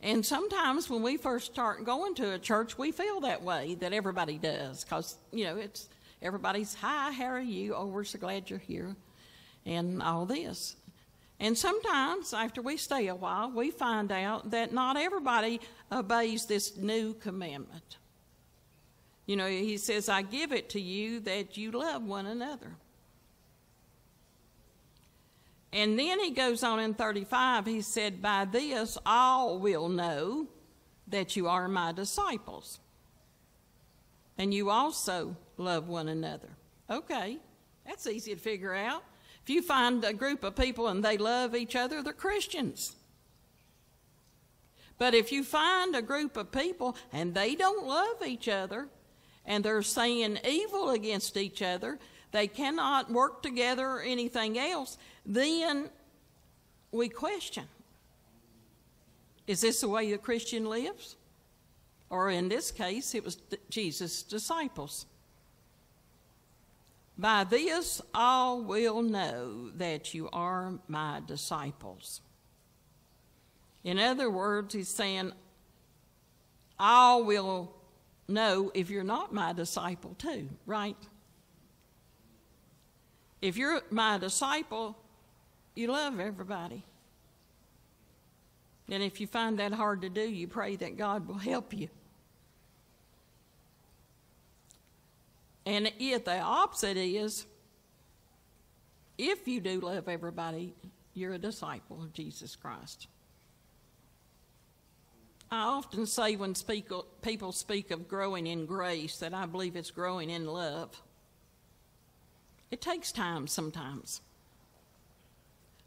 And 0.00 0.24
sometimes 0.24 0.88
when 0.88 1.02
we 1.02 1.16
first 1.16 1.46
start 1.46 1.84
going 1.84 2.14
to 2.14 2.34
a 2.34 2.38
church, 2.38 2.78
we 2.78 2.92
feel 2.92 3.18
that 3.22 3.42
way 3.42 3.74
that 3.80 3.92
everybody 3.92 4.38
does 4.38 4.84
because, 4.84 5.16
you 5.32 5.42
know, 5.42 5.56
it's 5.56 5.88
everybody's, 6.22 6.72
hi, 6.72 7.10
how 7.10 7.24
are 7.24 7.40
you? 7.40 7.74
Oh, 7.74 7.86
we're 7.86 8.04
so 8.04 8.20
glad 8.20 8.48
you're 8.48 8.60
here, 8.60 8.94
and 9.66 10.00
all 10.00 10.24
this. 10.24 10.76
And 11.40 11.58
sometimes 11.58 12.32
after 12.32 12.62
we 12.62 12.76
stay 12.76 13.08
a 13.08 13.16
while, 13.16 13.50
we 13.50 13.72
find 13.72 14.12
out 14.12 14.52
that 14.52 14.72
not 14.72 14.96
everybody 14.96 15.60
obeys 15.90 16.46
this 16.46 16.76
new 16.76 17.14
commandment. 17.14 17.96
You 19.30 19.36
know, 19.36 19.46
he 19.46 19.76
says, 19.76 20.08
I 20.08 20.22
give 20.22 20.50
it 20.50 20.70
to 20.70 20.80
you 20.80 21.20
that 21.20 21.56
you 21.56 21.70
love 21.70 22.02
one 22.02 22.26
another. 22.26 22.74
And 25.72 25.96
then 25.96 26.18
he 26.18 26.32
goes 26.32 26.64
on 26.64 26.80
in 26.80 26.94
35, 26.94 27.64
he 27.64 27.80
said, 27.80 28.20
By 28.20 28.44
this 28.44 28.98
all 29.06 29.60
will 29.60 29.88
know 29.88 30.48
that 31.06 31.36
you 31.36 31.46
are 31.46 31.68
my 31.68 31.92
disciples. 31.92 32.80
And 34.36 34.52
you 34.52 34.68
also 34.68 35.36
love 35.56 35.86
one 35.86 36.08
another. 36.08 36.48
Okay, 36.90 37.38
that's 37.86 38.08
easy 38.08 38.34
to 38.34 38.40
figure 38.40 38.74
out. 38.74 39.04
If 39.44 39.50
you 39.50 39.62
find 39.62 40.02
a 40.02 40.12
group 40.12 40.42
of 40.42 40.56
people 40.56 40.88
and 40.88 41.04
they 41.04 41.18
love 41.18 41.54
each 41.54 41.76
other, 41.76 42.02
they're 42.02 42.12
Christians. 42.12 42.96
But 44.98 45.14
if 45.14 45.30
you 45.30 45.44
find 45.44 45.94
a 45.94 46.02
group 46.02 46.36
of 46.36 46.50
people 46.50 46.96
and 47.12 47.32
they 47.32 47.54
don't 47.54 47.86
love 47.86 48.26
each 48.26 48.48
other, 48.48 48.88
and 49.44 49.64
they're 49.64 49.82
saying 49.82 50.38
evil 50.46 50.90
against 50.90 51.36
each 51.36 51.62
other, 51.62 51.98
they 52.32 52.46
cannot 52.46 53.10
work 53.10 53.42
together 53.42 53.86
or 53.86 54.02
anything 54.02 54.58
else, 54.58 54.98
then 55.26 55.90
we 56.92 57.08
question 57.08 57.64
is 59.46 59.62
this 59.62 59.80
the 59.80 59.88
way 59.88 60.10
the 60.12 60.18
Christian 60.18 60.64
lives? 60.66 61.16
Or 62.08 62.30
in 62.30 62.48
this 62.48 62.70
case, 62.70 63.16
it 63.16 63.24
was 63.24 63.36
Jesus' 63.68 64.22
disciples. 64.22 65.06
By 67.18 67.44
this 67.44 68.00
all 68.14 68.62
will 68.62 69.02
know 69.02 69.70
that 69.76 70.14
you 70.14 70.28
are 70.32 70.74
my 70.86 71.20
disciples. 71.26 72.20
In 73.82 73.98
other 73.98 74.30
words, 74.30 74.72
he's 74.72 74.88
saying, 74.88 75.32
all 76.78 77.24
will 77.24 77.72
know 78.30 78.70
if 78.74 78.90
you're 78.90 79.04
not 79.04 79.34
my 79.34 79.52
disciple, 79.52 80.14
too, 80.18 80.48
right? 80.66 80.96
If 83.42 83.56
you're 83.56 83.80
my 83.90 84.18
disciple, 84.18 84.96
you 85.74 85.88
love 85.88 86.20
everybody. 86.20 86.84
And 88.88 89.02
if 89.02 89.20
you 89.20 89.26
find 89.26 89.58
that 89.58 89.72
hard 89.72 90.02
to 90.02 90.08
do, 90.08 90.22
you 90.22 90.48
pray 90.48 90.76
that 90.76 90.96
God 90.96 91.28
will 91.28 91.38
help 91.38 91.72
you. 91.72 91.88
And 95.64 95.92
yet 95.98 96.24
the 96.24 96.40
opposite 96.40 96.96
is 96.96 97.46
if 99.16 99.46
you 99.46 99.60
do 99.60 99.80
love 99.80 100.08
everybody, 100.08 100.74
you're 101.14 101.34
a 101.34 101.38
disciple 101.38 102.02
of 102.02 102.12
Jesus 102.12 102.56
Christ. 102.56 103.06
I 105.50 105.62
often 105.62 106.06
say 106.06 106.36
when 106.36 106.54
speak, 106.54 106.90
people 107.22 107.50
speak 107.52 107.90
of 107.90 108.06
growing 108.06 108.46
in 108.46 108.66
grace 108.66 109.16
that 109.18 109.34
I 109.34 109.46
believe 109.46 109.74
it's 109.74 109.90
growing 109.90 110.30
in 110.30 110.46
love. 110.46 111.00
It 112.70 112.80
takes 112.80 113.10
time 113.10 113.48
sometimes. 113.48 114.20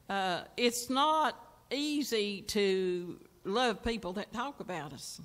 Uh, 0.10 0.42
it's 0.58 0.90
not 0.90 1.40
easy 1.72 2.42
to 2.42 3.20
love 3.46 3.82
people 3.84 4.14
that 4.14 4.34
talk 4.34 4.60
about 4.60 4.92
us. 4.92 5.22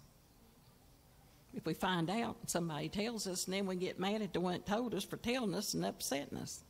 If 1.55 1.66
we 1.66 1.74
find 1.74 2.09
out 2.09 2.37
somebody 2.46 2.88
tells 2.88 3.27
us, 3.27 3.46
and 3.46 3.55
then 3.55 3.66
we 3.66 3.74
get 3.74 3.98
mad 3.98 4.22
at 4.22 4.33
the 4.33 4.40
one 4.40 4.53
that 4.53 4.66
told 4.66 4.94
us 4.94 5.03
for 5.03 5.16
telling 5.16 5.55
us 5.55 5.74
and 5.74 5.85
upsetting 5.85 6.38
us. 6.38 6.61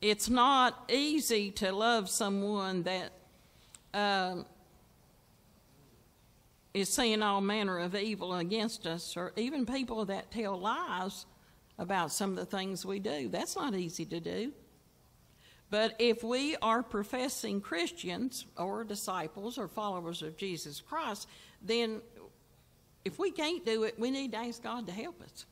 It's 0.00 0.28
not 0.28 0.90
easy 0.92 1.52
to 1.52 1.70
love 1.70 2.08
someone 2.08 2.82
that 2.84 3.12
um, 3.94 4.46
is 6.74 6.88
saying 6.88 7.22
all 7.22 7.40
manner 7.40 7.78
of 7.78 7.94
evil 7.94 8.34
against 8.34 8.86
us, 8.86 9.16
or 9.16 9.32
even 9.36 9.66
people 9.66 10.04
that 10.06 10.30
tell 10.30 10.58
lies 10.58 11.26
about 11.78 12.12
some 12.12 12.30
of 12.30 12.36
the 12.36 12.44
things 12.44 12.84
we 12.84 12.98
do. 12.98 13.28
That's 13.28 13.56
not 13.56 13.74
easy 13.74 14.04
to 14.06 14.20
do. 14.20 14.52
But 15.70 15.94
if 15.98 16.22
we 16.22 16.56
are 16.56 16.82
professing 16.82 17.60
Christians 17.60 18.46
or 18.56 18.84
disciples 18.84 19.58
or 19.58 19.68
followers 19.68 20.22
of 20.22 20.36
Jesus 20.36 20.80
Christ, 20.80 21.28
then 21.62 22.00
if 23.04 23.18
we 23.18 23.30
can't 23.30 23.64
do 23.64 23.84
it, 23.84 23.98
we 23.98 24.10
need 24.10 24.32
to 24.32 24.38
ask 24.38 24.62
God 24.62 24.86
to 24.86 24.92
help 24.92 25.20
us. 25.22 25.46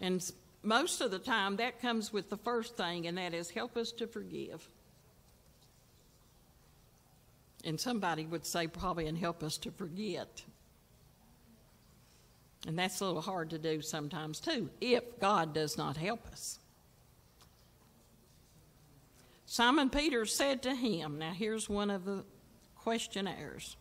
And 0.00 0.24
most 0.62 1.00
of 1.00 1.10
the 1.10 1.18
time, 1.18 1.56
that 1.56 1.80
comes 1.80 2.12
with 2.12 2.30
the 2.30 2.36
first 2.38 2.76
thing, 2.76 3.06
and 3.06 3.18
that 3.18 3.34
is 3.34 3.50
help 3.50 3.76
us 3.76 3.92
to 3.92 4.06
forgive. 4.06 4.68
And 7.64 7.80
somebody 7.80 8.26
would 8.26 8.44
say, 8.44 8.66
probably, 8.66 9.06
and 9.06 9.16
help 9.16 9.42
us 9.42 9.56
to 9.58 9.70
forget. 9.70 10.44
And 12.66 12.78
that's 12.78 13.00
a 13.00 13.06
little 13.06 13.22
hard 13.22 13.50
to 13.50 13.58
do 13.58 13.80
sometimes, 13.80 14.40
too, 14.40 14.70
if 14.80 15.18
God 15.20 15.54
does 15.54 15.76
not 15.76 15.96
help 15.96 16.26
us. 16.26 16.58
Simon 19.46 19.90
Peter 19.90 20.26
said 20.26 20.62
to 20.62 20.74
him, 20.74 21.18
now 21.18 21.32
here's 21.32 21.68
one 21.68 21.90
of 21.90 22.04
the 22.04 22.24
questionnaires. 22.76 23.76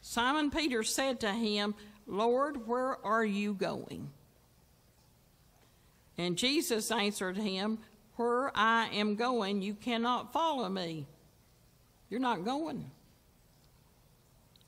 Simon 0.00 0.50
Peter 0.50 0.82
said 0.82 1.20
to 1.20 1.32
him, 1.32 1.74
Lord, 2.06 2.66
where 2.66 3.04
are 3.04 3.24
you 3.24 3.54
going? 3.54 4.10
And 6.16 6.38
Jesus 6.38 6.90
answered 6.90 7.36
him, 7.36 7.78
Where 8.14 8.52
I 8.54 8.88
am 8.94 9.16
going, 9.16 9.60
you 9.60 9.74
cannot 9.74 10.32
follow 10.32 10.68
me. 10.68 11.06
You're 12.08 12.20
not 12.20 12.44
going. 12.44 12.90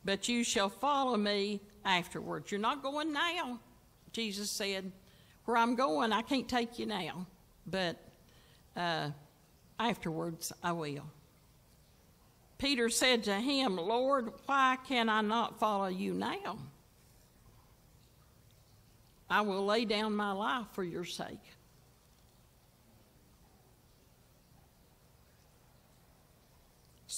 But 0.04 0.28
you 0.28 0.44
shall 0.44 0.68
follow 0.68 1.16
me 1.16 1.60
afterwards. 1.84 2.50
You're 2.50 2.60
not 2.60 2.82
going 2.82 3.12
now. 3.12 3.60
Jesus 4.12 4.50
said, 4.50 4.90
Where 5.44 5.56
I'm 5.56 5.74
going, 5.74 6.12
I 6.12 6.22
can't 6.22 6.48
take 6.48 6.78
you 6.78 6.86
now, 6.86 7.26
but 7.66 7.96
uh, 8.76 9.10
afterwards 9.78 10.52
I 10.62 10.72
will. 10.72 11.04
Peter 12.58 12.88
said 12.88 13.24
to 13.24 13.34
him, 13.34 13.76
Lord, 13.76 14.32
why 14.46 14.78
can 14.88 15.08
I 15.08 15.20
not 15.20 15.60
follow 15.60 15.86
you 15.86 16.12
now? 16.12 16.58
I 19.30 19.42
will 19.42 19.64
lay 19.64 19.84
down 19.84 20.16
my 20.16 20.32
life 20.32 20.66
for 20.72 20.82
your 20.82 21.04
sake. 21.04 21.38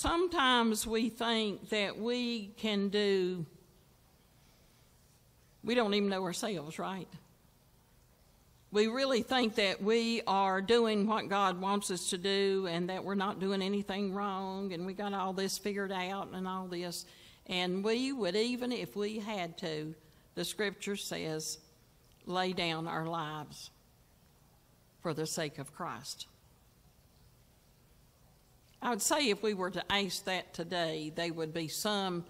Sometimes 0.00 0.86
we 0.86 1.10
think 1.10 1.68
that 1.68 1.98
we 1.98 2.52
can 2.56 2.88
do, 2.88 3.44
we 5.62 5.74
don't 5.74 5.92
even 5.92 6.08
know 6.08 6.24
ourselves, 6.24 6.78
right? 6.78 7.06
We 8.72 8.86
really 8.86 9.20
think 9.20 9.56
that 9.56 9.82
we 9.82 10.22
are 10.26 10.62
doing 10.62 11.06
what 11.06 11.28
God 11.28 11.60
wants 11.60 11.90
us 11.90 12.08
to 12.08 12.16
do 12.16 12.66
and 12.66 12.88
that 12.88 13.04
we're 13.04 13.14
not 13.14 13.40
doing 13.40 13.60
anything 13.60 14.14
wrong 14.14 14.72
and 14.72 14.86
we 14.86 14.94
got 14.94 15.12
all 15.12 15.34
this 15.34 15.58
figured 15.58 15.92
out 15.92 16.30
and 16.32 16.48
all 16.48 16.66
this. 16.66 17.04
And 17.44 17.84
we 17.84 18.10
would, 18.10 18.36
even 18.36 18.72
if 18.72 18.96
we 18.96 19.18
had 19.18 19.58
to, 19.58 19.94
the 20.34 20.46
scripture 20.46 20.96
says, 20.96 21.58
lay 22.24 22.54
down 22.54 22.88
our 22.88 23.04
lives 23.04 23.68
for 25.02 25.12
the 25.12 25.26
sake 25.26 25.58
of 25.58 25.74
Christ. 25.74 26.26
I 28.82 28.90
would 28.90 29.02
say 29.02 29.28
if 29.28 29.42
we 29.42 29.54
were 29.54 29.70
to 29.70 29.92
ask 29.92 30.24
that 30.24 30.54
today, 30.54 31.12
there 31.14 31.32
would 31.32 31.52
be 31.52 31.68
some 31.68 32.24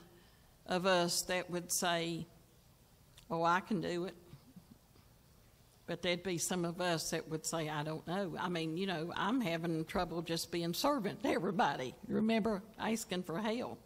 of 0.67 0.87
us 0.87 1.23
that 1.23 1.51
would 1.51 1.71
say, 1.71 2.27
Oh, 3.31 3.45
I 3.45 3.61
can 3.61 3.81
do 3.81 4.07
it. 4.07 4.15
But 5.87 6.03
there'd 6.03 6.23
be 6.23 6.39
some 6.39 6.65
of 6.65 6.81
us 6.81 7.11
that 7.11 7.29
would 7.29 7.45
say, 7.45 7.69
I 7.69 7.83
don't 7.83 8.07
know. 8.07 8.35
I 8.39 8.49
mean, 8.49 8.77
you 8.77 8.87
know, 8.87 9.13
I'm 9.17 9.41
having 9.41 9.85
trouble 9.85 10.23
just 10.23 10.51
being 10.51 10.75
servant 10.75 11.23
to 11.23 11.29
everybody. 11.31 11.95
Remember 12.09 12.63
asking 12.79 13.25
for 13.25 13.39
help. 13.39 13.81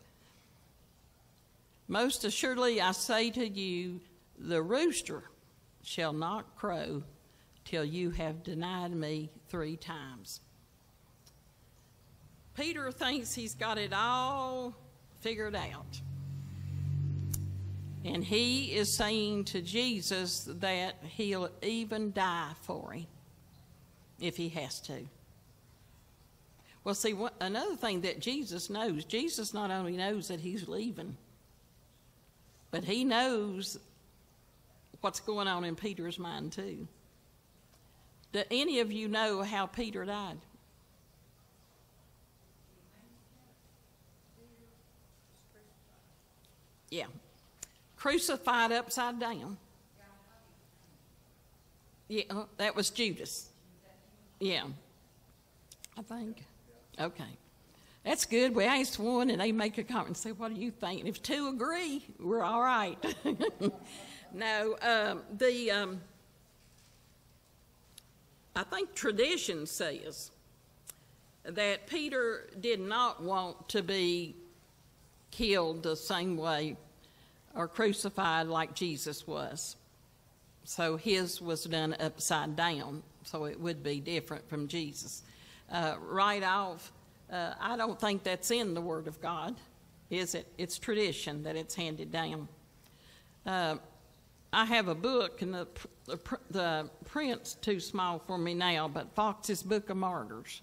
Most 1.88 2.24
assuredly, 2.24 2.80
I 2.80 2.92
say 2.92 3.30
to 3.30 3.46
you, 3.46 4.00
the 4.38 4.62
rooster 4.62 5.24
shall 5.82 6.12
not 6.12 6.56
crow 6.56 7.02
till 7.64 7.84
you 7.84 8.10
have 8.10 8.42
denied 8.42 8.92
me 8.92 9.30
three 9.48 9.76
times. 9.76 10.40
Peter 12.56 12.90
thinks 12.92 13.34
he's 13.34 13.54
got 13.54 13.78
it 13.78 13.92
all 13.92 14.74
figured 15.20 15.56
out. 15.56 16.00
And 18.04 18.22
he 18.22 18.74
is 18.74 18.94
saying 18.94 19.44
to 19.46 19.62
Jesus 19.62 20.48
that 20.60 20.96
he'll 21.16 21.48
even 21.62 22.12
die 22.12 22.52
for 22.62 22.92
him 22.92 23.06
if 24.20 24.36
he 24.36 24.50
has 24.50 24.80
to. 24.82 25.06
Well, 26.84 26.94
see, 26.94 27.14
what, 27.14 27.32
another 27.40 27.76
thing 27.76 28.02
that 28.02 28.20
Jesus 28.20 28.68
knows 28.68 29.06
Jesus 29.06 29.54
not 29.54 29.70
only 29.70 29.96
knows 29.96 30.28
that 30.28 30.40
he's 30.40 30.68
leaving, 30.68 31.16
but 32.70 32.84
he 32.84 33.04
knows 33.04 33.78
what's 35.00 35.20
going 35.20 35.48
on 35.48 35.64
in 35.64 35.76
Peter's 35.76 36.18
mind, 36.18 36.52
too. 36.52 36.86
Do 38.32 38.42
any 38.50 38.80
of 38.80 38.92
you 38.92 39.08
know 39.08 39.42
how 39.42 39.64
Peter 39.66 40.04
died? 40.04 40.36
Yeah. 46.94 47.06
Crucified 47.96 48.70
upside 48.70 49.18
down. 49.18 49.56
Yeah, 52.06 52.22
uh, 52.30 52.44
that 52.58 52.76
was 52.76 52.90
Judas. 52.90 53.48
Yeah. 54.38 54.66
I 55.98 56.02
think. 56.02 56.44
Okay. 57.00 57.36
That's 58.04 58.24
good. 58.26 58.54
We 58.54 58.62
asked 58.62 59.00
one 59.00 59.28
and 59.30 59.40
they 59.40 59.50
make 59.50 59.76
a 59.76 59.82
comment 59.82 60.08
and 60.08 60.16
say, 60.16 60.30
What 60.30 60.54
do 60.54 60.60
you 60.60 60.70
think? 60.70 61.00
And 61.00 61.08
if 61.08 61.20
two 61.20 61.48
agree, 61.48 62.04
we're 62.20 62.44
all 62.44 62.62
right. 62.62 62.96
no, 64.32 64.76
um, 64.80 65.22
the. 65.36 65.72
Um, 65.72 66.00
I 68.54 68.62
think 68.62 68.94
tradition 68.94 69.66
says 69.66 70.30
that 71.42 71.88
Peter 71.88 72.50
did 72.60 72.78
not 72.78 73.20
want 73.20 73.68
to 73.70 73.82
be 73.82 74.36
killed 75.32 75.82
the 75.82 75.96
same 75.96 76.36
way 76.36 76.76
or 77.54 77.68
crucified 77.68 78.46
like 78.46 78.74
Jesus 78.74 79.26
was. 79.26 79.76
So 80.64 80.96
his 80.96 81.40
was 81.40 81.64
done 81.64 81.94
upside 82.00 82.56
down, 82.56 83.02
so 83.22 83.44
it 83.44 83.60
would 83.60 83.82
be 83.82 84.00
different 84.00 84.48
from 84.48 84.66
Jesus. 84.66 85.22
Uh, 85.70 85.94
right 86.00 86.42
off, 86.42 86.92
uh, 87.30 87.52
I 87.60 87.76
don't 87.76 88.00
think 88.00 88.22
that's 88.22 88.50
in 88.50 88.74
the 88.74 88.80
Word 88.80 89.06
of 89.06 89.20
God, 89.20 89.54
is 90.10 90.34
it? 90.34 90.46
It's 90.58 90.78
tradition 90.78 91.42
that 91.42 91.56
it's 91.56 91.74
handed 91.74 92.10
down. 92.10 92.48
Uh, 93.44 93.76
I 94.52 94.64
have 94.64 94.88
a 94.88 94.94
book, 94.94 95.42
and 95.42 95.52
the, 95.52 95.66
the, 96.06 96.18
the 96.50 96.90
print's 97.04 97.54
too 97.54 97.80
small 97.80 98.20
for 98.20 98.38
me 98.38 98.54
now, 98.54 98.88
but 98.88 99.14
Fox's 99.14 99.62
Book 99.62 99.90
of 99.90 99.96
Martyrs. 99.96 100.62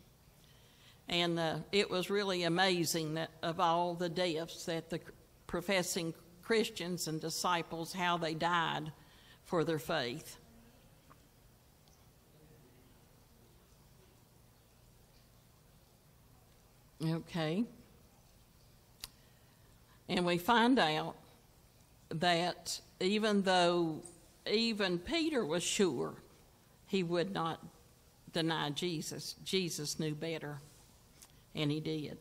And 1.09 1.37
uh, 1.37 1.57
it 1.71 1.91
was 1.91 2.09
really 2.09 2.43
amazing 2.43 3.15
that 3.15 3.31
of 3.43 3.59
all 3.59 3.93
the 3.93 4.07
deaths 4.07 4.65
that 4.65 4.89
the 4.89 5.01
professing 5.45 6.13
Christians 6.51 7.07
and 7.07 7.21
disciples, 7.21 7.93
how 7.93 8.17
they 8.17 8.33
died 8.33 8.91
for 9.45 9.63
their 9.63 9.79
faith. 9.79 10.35
Okay. 17.01 17.63
And 20.09 20.25
we 20.25 20.37
find 20.37 20.77
out 20.77 21.15
that 22.09 22.81
even 22.99 23.43
though 23.43 24.01
even 24.45 24.99
Peter 24.99 25.45
was 25.45 25.63
sure 25.63 26.15
he 26.85 27.01
would 27.01 27.31
not 27.31 27.65
deny 28.33 28.71
Jesus, 28.71 29.37
Jesus 29.45 30.01
knew 30.01 30.13
better, 30.13 30.59
and 31.55 31.71
he 31.71 31.79
did. 31.79 32.17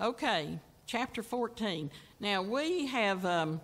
Okay, 0.00 0.58
chapter 0.90 1.22
14. 1.22 1.88
Now 2.18 2.42
we 2.42 2.88
have, 2.88 3.24
um, 3.24 3.60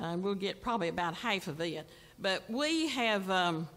uh, 0.00 0.16
we'll 0.18 0.34
get 0.34 0.60
probably 0.60 0.88
about 0.88 1.14
half 1.14 1.46
of 1.46 1.60
it, 1.60 1.88
but 2.18 2.42
we 2.50 2.88
have 2.88 3.30
um, 3.30 3.68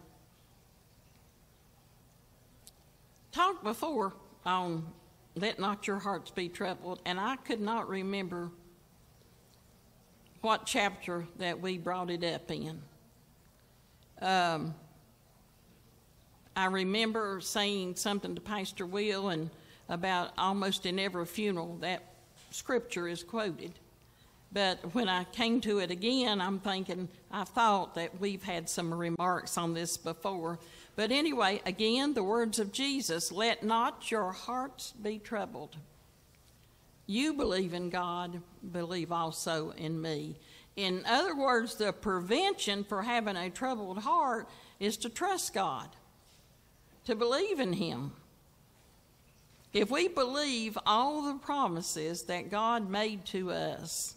talked 3.31 3.63
before 3.63 4.13
on 4.47 4.83
let 5.35 5.59
not 5.59 5.85
your 5.85 5.99
hearts 5.99 6.31
be 6.31 6.49
troubled, 6.49 6.99
and 7.05 7.19
I 7.19 7.35
could 7.35 7.61
not 7.61 7.87
remember 7.87 8.49
what 10.41 10.65
chapter 10.65 11.27
that 11.37 11.61
we 11.61 11.77
brought 11.77 12.09
it 12.09 12.23
up 12.23 12.49
in. 12.49 12.81
Um, 14.23 14.73
I 16.55 16.65
remember 16.65 17.41
saying 17.41 17.97
something 17.97 18.33
to 18.33 18.41
Pastor 18.41 18.87
Will 18.87 19.29
and 19.29 19.51
about 19.87 20.31
almost 20.35 20.87
in 20.87 20.97
every 20.97 21.27
funeral 21.27 21.77
that 21.81 22.08
scripture 22.51 23.07
is 23.07 23.23
quoted. 23.23 23.73
But 24.51 24.95
when 24.95 25.07
I 25.07 25.25
came 25.25 25.61
to 25.61 25.79
it 25.79 25.91
again, 25.91 26.41
I'm 26.41 26.59
thinking, 26.59 27.07
I 27.31 27.43
thought 27.43 27.95
that 27.95 28.19
we've 28.19 28.43
had 28.43 28.67
some 28.67 28.93
remarks 28.93 29.57
on 29.57 29.73
this 29.73 29.95
before. 29.95 30.57
But 30.95 31.11
anyway, 31.11 31.61
again, 31.65 32.13
the 32.13 32.23
words 32.23 32.57
of 32.57 32.71
Jesus 32.71 33.31
let 33.31 33.63
not 33.63 34.09
your 34.09 34.31
hearts 34.31 34.93
be 35.01 35.19
troubled. 35.19 35.75
You 37.05 37.33
believe 37.33 37.73
in 37.73 37.89
God, 37.89 38.41
believe 38.71 39.11
also 39.11 39.71
in 39.71 40.01
me. 40.01 40.35
In 40.75 41.03
other 41.05 41.35
words, 41.35 41.75
the 41.75 41.91
prevention 41.91 42.83
for 42.83 43.01
having 43.01 43.35
a 43.35 43.49
troubled 43.49 43.99
heart 43.99 44.47
is 44.79 44.97
to 44.97 45.09
trust 45.09 45.53
God, 45.53 45.89
to 47.05 47.15
believe 47.15 47.59
in 47.59 47.73
Him. 47.73 48.13
If 49.71 49.91
we 49.91 50.07
believe 50.07 50.77
all 50.85 51.21
the 51.21 51.39
promises 51.39 52.23
that 52.23 52.49
God 52.49 52.89
made 52.89 53.25
to 53.27 53.51
us 53.51 54.15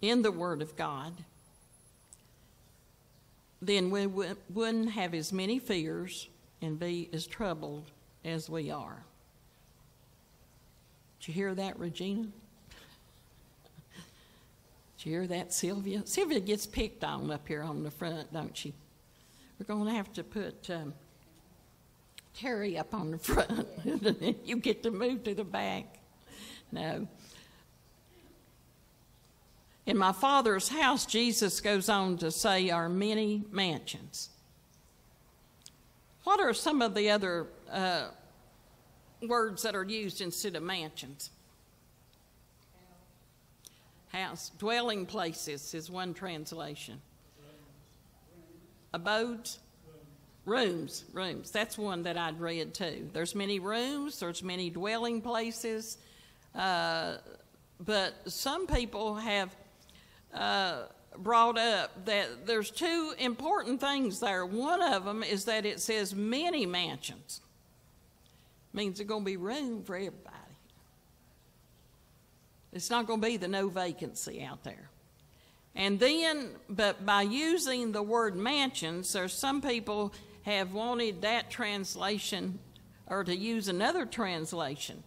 in 0.00 0.22
the 0.22 0.32
Word 0.32 0.62
of 0.62 0.74
God, 0.74 1.12
then 3.60 3.90
we 3.90 4.06
wouldn't 4.06 4.92
have 4.92 5.14
as 5.14 5.32
many 5.32 5.58
fears 5.58 6.28
and 6.62 6.78
be 6.78 7.10
as 7.12 7.26
troubled 7.26 7.84
as 8.24 8.48
we 8.48 8.70
are. 8.70 9.04
Did 11.20 11.28
you 11.28 11.34
hear 11.34 11.54
that, 11.54 11.78
Regina? 11.78 12.22
Did 14.96 15.06
you 15.06 15.12
hear 15.12 15.26
that, 15.26 15.52
Sylvia? 15.52 16.02
Sylvia 16.06 16.40
gets 16.40 16.66
picked 16.66 17.04
on 17.04 17.30
up 17.30 17.46
here 17.46 17.62
on 17.62 17.82
the 17.82 17.90
front, 17.90 18.32
don't 18.32 18.56
she? 18.56 18.72
We're 19.58 19.66
going 19.66 19.86
to 19.86 19.94
have 19.94 20.12
to 20.14 20.24
put 20.24 20.70
um, 20.70 20.94
Terry 22.34 22.78
up 22.78 22.94
on 22.94 23.10
the 23.12 23.18
front. 23.18 23.66
you 24.44 24.56
get 24.56 24.82
to 24.82 24.90
move 24.90 25.24
to 25.24 25.34
the 25.34 25.44
back. 25.44 25.98
No. 26.70 27.06
In 29.84 29.98
my 29.98 30.12
Father's 30.12 30.68
house, 30.68 31.06
Jesus 31.06 31.60
goes 31.60 31.88
on 31.88 32.16
to 32.18 32.30
say, 32.30 32.70
are 32.70 32.88
many 32.88 33.44
mansions. 33.50 34.30
What 36.24 36.40
are 36.40 36.54
some 36.54 36.82
of 36.82 36.94
the 36.94 37.10
other 37.10 37.48
uh, 37.70 38.08
words 39.26 39.62
that 39.62 39.74
are 39.74 39.82
used 39.82 40.20
instead 40.20 40.54
of 40.54 40.62
mansions? 40.62 41.30
House. 44.08 44.52
Dwelling 44.58 45.04
places 45.04 45.74
is 45.74 45.90
one 45.90 46.14
translation. 46.14 47.00
Abodes? 48.94 49.58
Rooms, 50.44 51.04
rooms. 51.12 51.50
That's 51.52 51.78
one 51.78 52.02
that 52.02 52.16
I'd 52.16 52.40
read 52.40 52.74
too. 52.74 53.08
There's 53.12 53.34
many 53.34 53.60
rooms, 53.60 54.18
there's 54.18 54.42
many 54.42 54.70
dwelling 54.70 55.20
places, 55.20 55.98
uh, 56.54 57.18
but 57.78 58.14
some 58.26 58.66
people 58.66 59.14
have 59.14 59.54
uh, 60.34 60.82
brought 61.16 61.58
up 61.58 62.06
that 62.06 62.46
there's 62.46 62.70
two 62.70 63.14
important 63.18 63.80
things 63.80 64.18
there. 64.18 64.44
One 64.44 64.82
of 64.82 65.04
them 65.04 65.22
is 65.22 65.44
that 65.44 65.64
it 65.64 65.80
says 65.80 66.14
many 66.14 66.66
mansions. 66.66 67.40
Means 68.72 68.98
there's 68.98 69.08
going 69.08 69.22
to 69.22 69.26
be 69.26 69.36
room 69.36 69.84
for 69.84 69.94
everybody. 69.94 70.28
It's 72.72 72.90
not 72.90 73.06
going 73.06 73.20
to 73.20 73.26
be 73.26 73.36
the 73.36 73.48
no 73.48 73.68
vacancy 73.68 74.42
out 74.42 74.64
there. 74.64 74.88
And 75.74 76.00
then, 76.00 76.50
but 76.68 77.04
by 77.04 77.22
using 77.22 77.92
the 77.92 78.02
word 78.02 78.36
mansions, 78.36 79.12
there's 79.12 79.32
some 79.32 79.60
people 79.60 80.12
have 80.42 80.72
wanted 80.72 81.22
that 81.22 81.50
translation 81.50 82.58
or 83.06 83.24
to 83.24 83.36
use 83.36 83.68
another 83.68 84.06
translation 84.06 85.02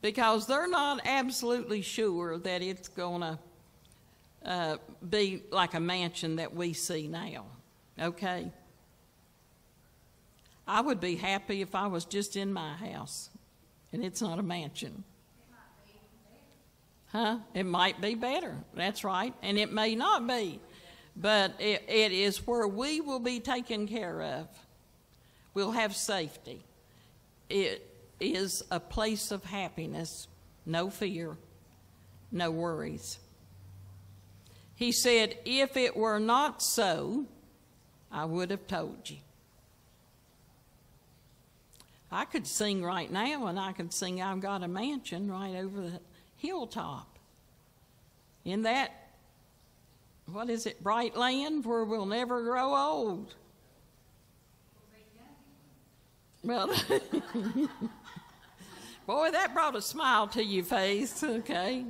because 0.00 0.46
they're 0.46 0.68
not 0.68 1.00
absolutely 1.04 1.82
sure 1.82 2.38
that 2.38 2.62
it's 2.62 2.88
going 2.88 3.22
to 3.22 3.38
uh, 4.44 4.76
be 5.08 5.42
like 5.50 5.74
a 5.74 5.80
mansion 5.80 6.36
that 6.36 6.54
we 6.54 6.72
see 6.72 7.08
now. 7.08 7.46
Okay? 8.00 8.50
I 10.66 10.80
would 10.80 11.00
be 11.00 11.16
happy 11.16 11.62
if 11.62 11.74
I 11.74 11.86
was 11.86 12.04
just 12.04 12.36
in 12.36 12.52
my 12.52 12.74
house 12.74 13.30
and 13.92 14.04
it's 14.04 14.20
not 14.20 14.38
a 14.38 14.42
mansion. 14.42 15.04
Huh? 17.12 17.38
It 17.54 17.64
might 17.64 18.00
be 18.00 18.16
better. 18.16 18.56
That's 18.74 19.04
right. 19.04 19.32
And 19.42 19.56
it 19.56 19.72
may 19.72 19.94
not 19.94 20.26
be. 20.26 20.60
But 21.16 21.54
it, 21.60 21.84
it 21.88 22.12
is 22.12 22.46
where 22.46 22.66
we 22.66 23.00
will 23.00 23.20
be 23.20 23.40
taken 23.40 23.86
care 23.86 24.22
of. 24.22 24.48
We'll 25.54 25.72
have 25.72 25.94
safety. 25.94 26.64
It 27.48 27.88
is 28.18 28.64
a 28.70 28.80
place 28.80 29.30
of 29.30 29.44
happiness, 29.44 30.26
no 30.66 30.90
fear, 30.90 31.36
no 32.32 32.50
worries. 32.50 33.18
He 34.74 34.90
said, 34.90 35.38
If 35.44 35.76
it 35.76 35.96
were 35.96 36.18
not 36.18 36.62
so, 36.62 37.26
I 38.10 38.24
would 38.24 38.50
have 38.50 38.66
told 38.66 39.08
you. 39.08 39.18
I 42.10 42.24
could 42.24 42.46
sing 42.46 42.82
right 42.82 43.10
now, 43.10 43.46
and 43.46 43.58
I 43.58 43.72
could 43.72 43.92
sing, 43.92 44.22
I've 44.22 44.40
got 44.40 44.62
a 44.62 44.68
mansion 44.68 45.30
right 45.30 45.56
over 45.56 45.80
the 45.80 46.00
hilltop. 46.36 47.18
In 48.44 48.62
that, 48.62 49.03
what 50.32 50.50
is 50.50 50.66
it, 50.66 50.82
bright 50.82 51.16
land 51.16 51.64
where 51.64 51.84
we'll 51.84 52.06
never 52.06 52.42
grow 52.42 52.74
old. 52.74 53.34
Well, 56.42 56.68
boy, 59.06 59.30
that 59.30 59.54
brought 59.54 59.76
a 59.76 59.82
smile 59.82 60.26
to 60.28 60.44
your 60.44 60.64
face, 60.64 61.22
okay? 61.24 61.86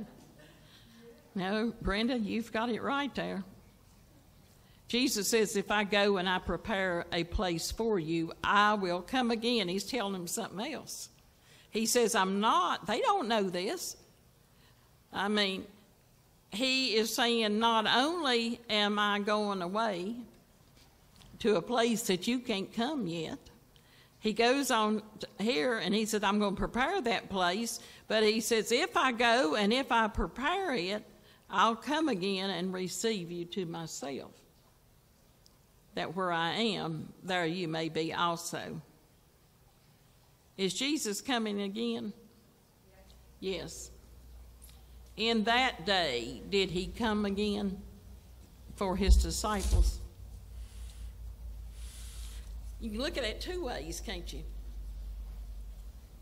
No, 1.35 1.73
Brenda, 1.81 2.17
you've 2.17 2.53
got 2.53 2.69
it 2.69 2.81
right 2.81 3.13
there. 3.15 3.43
Jesus 4.87 5.27
says, 5.27 5.57
If 5.57 5.71
I 5.71 5.83
go 5.83 6.17
and 6.17 6.29
I 6.29 6.39
prepare 6.39 7.05
a 7.11 7.25
place 7.25 7.71
for 7.71 7.99
you, 7.99 8.31
I 8.43 8.75
will 8.75 9.01
come 9.01 9.31
again. 9.31 9.67
He's 9.67 9.83
telling 9.83 10.13
them 10.13 10.27
something 10.27 10.73
else. 10.73 11.09
He 11.71 11.85
says, 11.85 12.15
I'm 12.15 12.39
not, 12.39 12.87
they 12.87 13.01
don't 13.01 13.27
know 13.27 13.49
this. 13.49 13.97
I 15.11 15.27
mean, 15.27 15.65
he 16.55 16.95
is 16.95 17.13
saying, 17.13 17.59
Not 17.59 17.87
only 17.87 18.59
am 18.69 18.99
I 18.99 19.19
going 19.19 19.61
away 19.61 20.15
to 21.39 21.55
a 21.55 21.61
place 21.61 22.03
that 22.03 22.27
you 22.27 22.39
can't 22.39 22.73
come 22.73 23.07
yet, 23.07 23.39
he 24.19 24.33
goes 24.33 24.71
on 24.71 25.03
here 25.39 25.77
and 25.77 25.93
he 25.93 26.05
said, 26.05 26.23
I'm 26.23 26.39
going 26.39 26.55
to 26.55 26.59
prepare 26.59 26.99
that 27.01 27.29
place. 27.29 27.79
But 28.07 28.23
he 28.23 28.41
says, 28.41 28.71
If 28.71 28.97
I 28.97 29.11
go 29.11 29.55
and 29.55 29.71
if 29.71 29.91
I 29.91 30.07
prepare 30.07 30.73
it, 30.73 31.03
I'll 31.49 31.75
come 31.75 32.09
again 32.09 32.49
and 32.49 32.73
receive 32.73 33.31
you 33.31 33.45
to 33.45 33.65
myself. 33.65 34.31
That 35.93 36.15
where 36.15 36.31
I 36.31 36.51
am, 36.53 37.13
there 37.23 37.45
you 37.45 37.67
may 37.67 37.89
be 37.89 38.13
also. 38.13 38.81
Is 40.57 40.73
Jesus 40.73 41.21
coming 41.21 41.61
again? 41.61 42.11
Yes. 43.39 43.91
In 45.17 45.45
that 45.45 45.85
day, 45.85 46.41
did 46.49 46.71
he 46.71 46.87
come 46.87 47.25
again 47.25 47.81
for 48.75 48.97
his 48.97 49.15
disciples? 49.15 49.99
You 52.81 52.91
can 52.91 52.99
look 52.99 53.17
at 53.17 53.23
it 53.23 53.39
two 53.39 53.65
ways, 53.65 54.01
can't 54.05 54.31
you? 54.31 54.43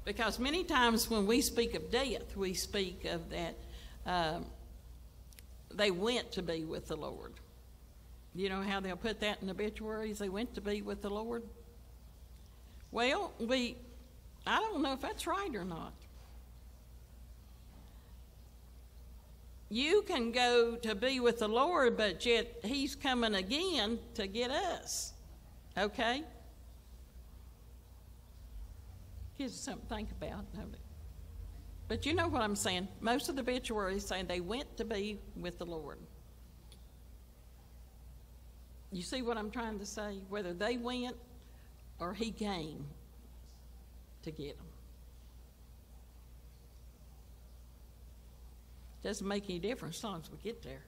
Because 0.06 0.38
many 0.38 0.64
times 0.64 1.10
when 1.10 1.26
we 1.26 1.42
speak 1.42 1.76
of 1.76 1.90
death, 1.90 2.36
we 2.36 2.54
speak 2.54 3.06
of 3.06 3.30
that. 3.30 3.56
Um, 4.06 4.46
they 5.74 5.92
went 5.92 6.32
to 6.34 6.42
be 6.42 6.66
with 6.66 6.88
the 6.88 6.96
Lord. 6.96 7.34
You 8.36 8.50
know 8.50 8.62
how 8.62 8.80
they'll 8.80 8.96
put 8.96 9.20
that 9.22 9.42
in 9.42 9.50
obituaries? 9.50 10.20
They 10.20 10.30
went 10.30 10.54
to 10.56 10.62
be 10.62 10.82
with 10.82 11.02
the 11.02 11.10
Lord. 11.10 11.44
Well, 12.92 13.34
we, 13.40 13.76
I 14.46 14.60
don't 14.60 14.82
know 14.82 14.94
if 14.94 15.02
that's 15.02 15.26
right 15.26 15.54
or 15.56 15.66
not. 15.66 15.94
You 19.74 20.04
can 20.04 20.32
go 20.32 20.76
to 20.76 20.94
be 20.94 21.20
with 21.20 21.40
the 21.40 21.48
Lord, 21.48 21.98
but 21.98 22.24
yet 22.28 22.60
He's 22.64 22.96
coming 22.96 23.34
again 23.34 23.98
to 24.14 24.28
get 24.28 24.52
us. 24.52 25.14
Okay? 25.76 26.22
Gives 29.36 29.54
us 29.54 29.60
something 29.60 29.82
to 29.82 29.96
think 29.96 30.10
about. 30.12 30.46
But 31.88 32.06
you 32.06 32.14
know 32.14 32.28
what 32.28 32.44
I'm 32.44 32.56
saying. 32.56 32.88
Most 33.02 33.30
of 33.30 33.36
the 33.36 33.42
obituaries 33.42 34.06
saying 34.06 34.28
they 34.28 34.42
went 34.42 34.78
to 34.78 34.86
be 34.86 35.18
with 35.36 35.58
the 35.58 35.66
Lord. 35.66 35.98
You 38.92 39.02
see 39.02 39.24
what 39.24 39.38
I'm 39.38 39.50
trying 39.50 39.80
to 39.80 39.88
say? 39.88 40.20
Whether 40.30 40.54
they 40.54 40.78
went 40.78 41.16
or 42.00 42.14
he 42.14 42.30
came 42.30 42.86
to 44.22 44.30
get 44.30 44.56
them. 44.56 44.68
Doesn't 49.04 49.28
make 49.28 49.50
any 49.50 49.60
difference 49.60 49.98
as 49.98 50.04
long 50.04 50.22
as 50.22 50.32
we 50.32 50.38
get 50.44 50.64
there, 50.64 50.84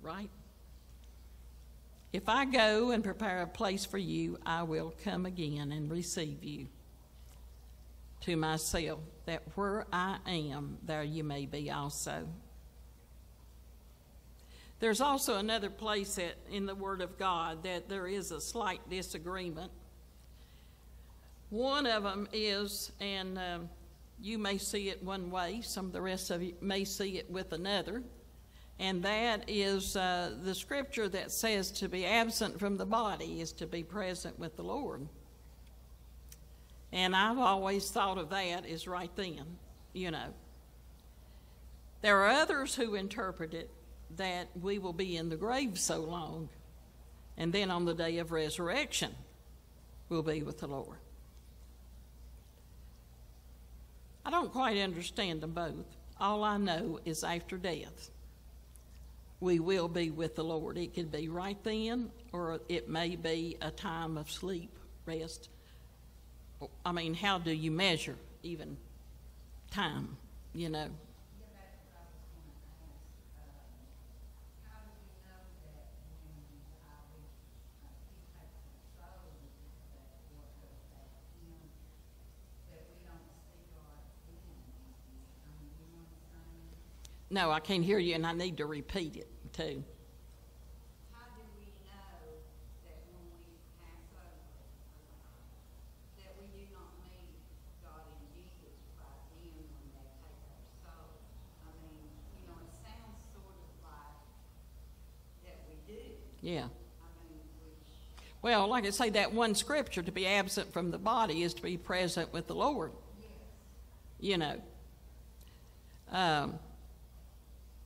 right? 0.00 0.30
If 2.12 2.28
I 2.28 2.44
go 2.44 2.92
and 2.92 3.04
prepare 3.04 3.42
a 3.42 3.46
place 3.46 3.84
for 3.84 3.98
you, 3.98 4.38
I 4.46 4.62
will 4.62 4.94
come 5.04 5.26
again 5.26 5.72
and 5.72 5.90
receive 5.90 6.42
you 6.42 6.68
to 8.22 8.36
myself, 8.36 9.00
that 9.26 9.42
where 9.54 9.86
I 9.92 10.18
am, 10.26 10.78
there 10.84 11.02
you 11.02 11.22
may 11.22 11.46
be 11.46 11.70
also. 11.70 12.26
There's 14.80 15.00
also 15.00 15.36
another 15.36 15.70
place 15.70 16.14
that, 16.16 16.34
in 16.50 16.66
the 16.66 16.74
Word 16.74 17.00
of 17.00 17.18
God 17.18 17.64
that 17.64 17.88
there 17.88 18.06
is 18.06 18.30
a 18.30 18.40
slight 18.40 18.80
disagreement. 18.88 19.72
One 21.50 21.86
of 21.86 22.04
them 22.04 22.28
is, 22.32 22.92
and 23.00 23.38
um, 23.38 23.68
you 24.20 24.38
may 24.38 24.58
see 24.58 24.88
it 24.88 25.02
one 25.02 25.30
way, 25.30 25.60
some 25.62 25.86
of 25.86 25.92
the 25.92 26.00
rest 26.00 26.30
of 26.30 26.42
you 26.42 26.54
may 26.60 26.84
see 26.84 27.18
it 27.18 27.30
with 27.30 27.52
another, 27.52 28.02
and 28.78 29.02
that 29.02 29.44
is 29.48 29.96
uh, 29.96 30.34
the 30.42 30.54
scripture 30.54 31.08
that 31.08 31.32
says 31.32 31.70
to 31.72 31.88
be 31.88 32.06
absent 32.06 32.58
from 32.58 32.76
the 32.76 32.86
body 32.86 33.40
is 33.40 33.52
to 33.54 33.66
be 33.66 33.82
present 33.82 34.38
with 34.38 34.56
the 34.56 34.62
Lord. 34.62 35.08
And 36.92 37.14
I've 37.14 37.38
always 37.38 37.90
thought 37.90 38.18
of 38.18 38.30
that 38.30 38.64
as 38.64 38.86
right 38.88 39.10
then, 39.16 39.44
you 39.92 40.10
know. 40.10 40.32
There 42.00 42.18
are 42.18 42.28
others 42.28 42.74
who 42.74 42.94
interpret 42.94 43.52
it 43.52 43.70
that 44.16 44.48
we 44.60 44.78
will 44.78 44.92
be 44.92 45.16
in 45.16 45.28
the 45.28 45.36
grave 45.36 45.78
so 45.78 45.98
long, 46.00 46.48
and 47.36 47.52
then 47.52 47.70
on 47.70 47.84
the 47.84 47.94
day 47.94 48.18
of 48.18 48.32
resurrection, 48.32 49.14
we'll 50.08 50.22
be 50.22 50.42
with 50.42 50.58
the 50.58 50.68
Lord. 50.68 50.98
I 54.28 54.30
don't 54.30 54.52
quite 54.52 54.76
understand 54.76 55.40
them 55.40 55.52
both. 55.52 55.86
All 56.20 56.44
I 56.44 56.58
know 56.58 57.00
is 57.06 57.24
after 57.24 57.56
death, 57.56 58.10
we 59.40 59.58
will 59.58 59.88
be 59.88 60.10
with 60.10 60.36
the 60.36 60.44
Lord. 60.44 60.76
It 60.76 60.94
could 60.94 61.10
be 61.10 61.30
right 61.30 61.56
then, 61.64 62.10
or 62.30 62.60
it 62.68 62.90
may 62.90 63.16
be 63.16 63.56
a 63.62 63.70
time 63.70 64.18
of 64.18 64.30
sleep, 64.30 64.70
rest. 65.06 65.48
I 66.84 66.92
mean, 66.92 67.14
how 67.14 67.38
do 67.38 67.52
you 67.52 67.70
measure 67.70 68.16
even 68.42 68.76
time, 69.70 70.18
you 70.52 70.68
know? 70.68 70.88
No, 87.30 87.50
I 87.50 87.60
can't 87.60 87.84
hear 87.84 87.98
you, 87.98 88.14
and 88.14 88.26
I 88.26 88.32
need 88.32 88.56
to 88.56 88.66
repeat 88.66 89.16
it 89.16 89.28
too. 89.52 89.84
How 91.12 91.28
do 91.36 91.42
we 91.60 91.66
know 91.84 92.40
that 92.88 93.04
when 93.04 93.20
we 93.36 93.52
pass 93.76 94.00
over, 94.16 94.56
that 96.16 96.32
we 96.40 96.48
do 96.56 96.64
not 96.72 96.88
meet 97.04 97.28
God 97.84 98.00
and 98.08 98.24
Jesus 98.32 98.80
right 98.96 99.20
then 99.36 99.60
when 99.60 99.84
they 99.92 100.08
take 100.24 100.40
our 100.48 100.64
soul? 100.80 101.20
I 101.60 101.70
mean, 101.84 102.00
you 102.32 102.48
know, 102.48 102.56
it 102.64 102.72
sounds 102.80 103.20
sort 103.36 103.60
of 103.60 103.68
like 103.84 104.24
that 105.44 105.60
we 105.68 105.76
do. 105.84 106.00
Yeah. 106.40 106.64
I 106.64 107.12
mean, 107.28 107.44
which, 107.60 107.92
Well, 108.40 108.68
like 108.68 108.86
I 108.86 108.90
say, 108.90 109.10
that 109.10 109.34
one 109.34 109.54
scripture 109.54 110.00
to 110.00 110.12
be 110.12 110.26
absent 110.26 110.72
from 110.72 110.92
the 110.92 110.98
body 110.98 111.42
is 111.42 111.52
to 111.54 111.62
be 111.62 111.76
present 111.76 112.32
with 112.32 112.46
the 112.46 112.54
Lord. 112.54 112.92
You 114.18 114.38
know. 114.38 114.62
Um, 116.10 116.58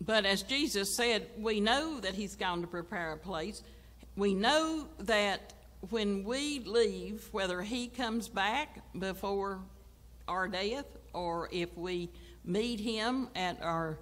but 0.05 0.27
as 0.27 0.43
Jesus 0.43 0.93
said, 0.93 1.29
we 1.39 1.61
know 1.61 2.01
that 2.01 2.15
He's 2.15 2.35
gone 2.35 2.61
to 2.63 2.67
prepare 2.67 3.13
a 3.13 3.17
place. 3.17 3.63
We 4.17 4.35
know 4.35 4.89
that 4.99 5.53
when 5.91 6.25
we 6.25 6.59
leave, 6.61 7.29
whether 7.31 7.63
He 7.63 7.87
comes 7.87 8.29
back 8.29 8.81
before 8.99 9.61
our 10.27 10.49
death 10.49 10.87
or 11.13 11.49
if 11.53 11.77
we 11.77 12.11
meet 12.45 12.81
Him 12.81 13.29
at 13.37 13.63
our 13.63 13.99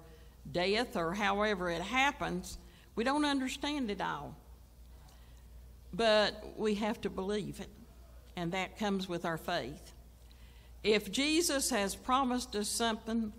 death 0.51 0.95
or 0.95 1.13
however 1.13 1.69
it 1.69 1.81
happens, 1.81 2.57
we 2.95 3.03
don't 3.03 3.25
understand 3.25 3.91
it 3.91 4.01
all. 4.01 4.35
But 5.93 6.53
we 6.57 6.75
have 6.75 6.99
to 7.01 7.11
believe 7.11 7.59
it, 7.59 7.69
and 8.35 8.53
that 8.53 8.79
comes 8.79 9.07
with 9.07 9.23
our 9.23 9.37
faith. 9.37 9.91
If 10.83 11.11
Jesus 11.11 11.69
has 11.69 11.93
promised 11.93 12.55
us 12.55 12.69
something, 12.69 13.33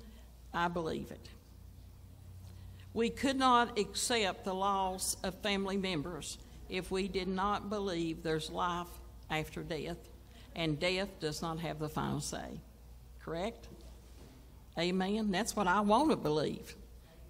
I 0.55 0.69
believe 0.69 1.11
it. 1.11 1.29
We 2.95 3.11
could 3.11 3.37
not 3.37 3.79
accept 3.79 4.45
the 4.45 4.55
loss 4.55 5.17
of 5.23 5.35
family 5.37 5.77
members 5.77 6.39
if 6.69 6.91
we 6.91 7.09
did 7.09 7.29
not 7.29 7.71
believe 7.71 8.23
there's 8.23 8.51
life 8.51 8.89
after 9.31 9.63
death, 9.63 9.97
and 10.55 10.79
death 10.79 11.09
does 11.21 11.41
not 11.41 11.59
have 11.61 11.79
the 11.79 11.89
final 11.89 12.21
say. 12.21 12.61
Correct? 13.25 13.69
Amen? 14.79 15.31
That's 15.31 15.55
what 15.55 15.67
I 15.67 15.81
want 15.81 16.11
to 16.11 16.17
believe. 16.17 16.75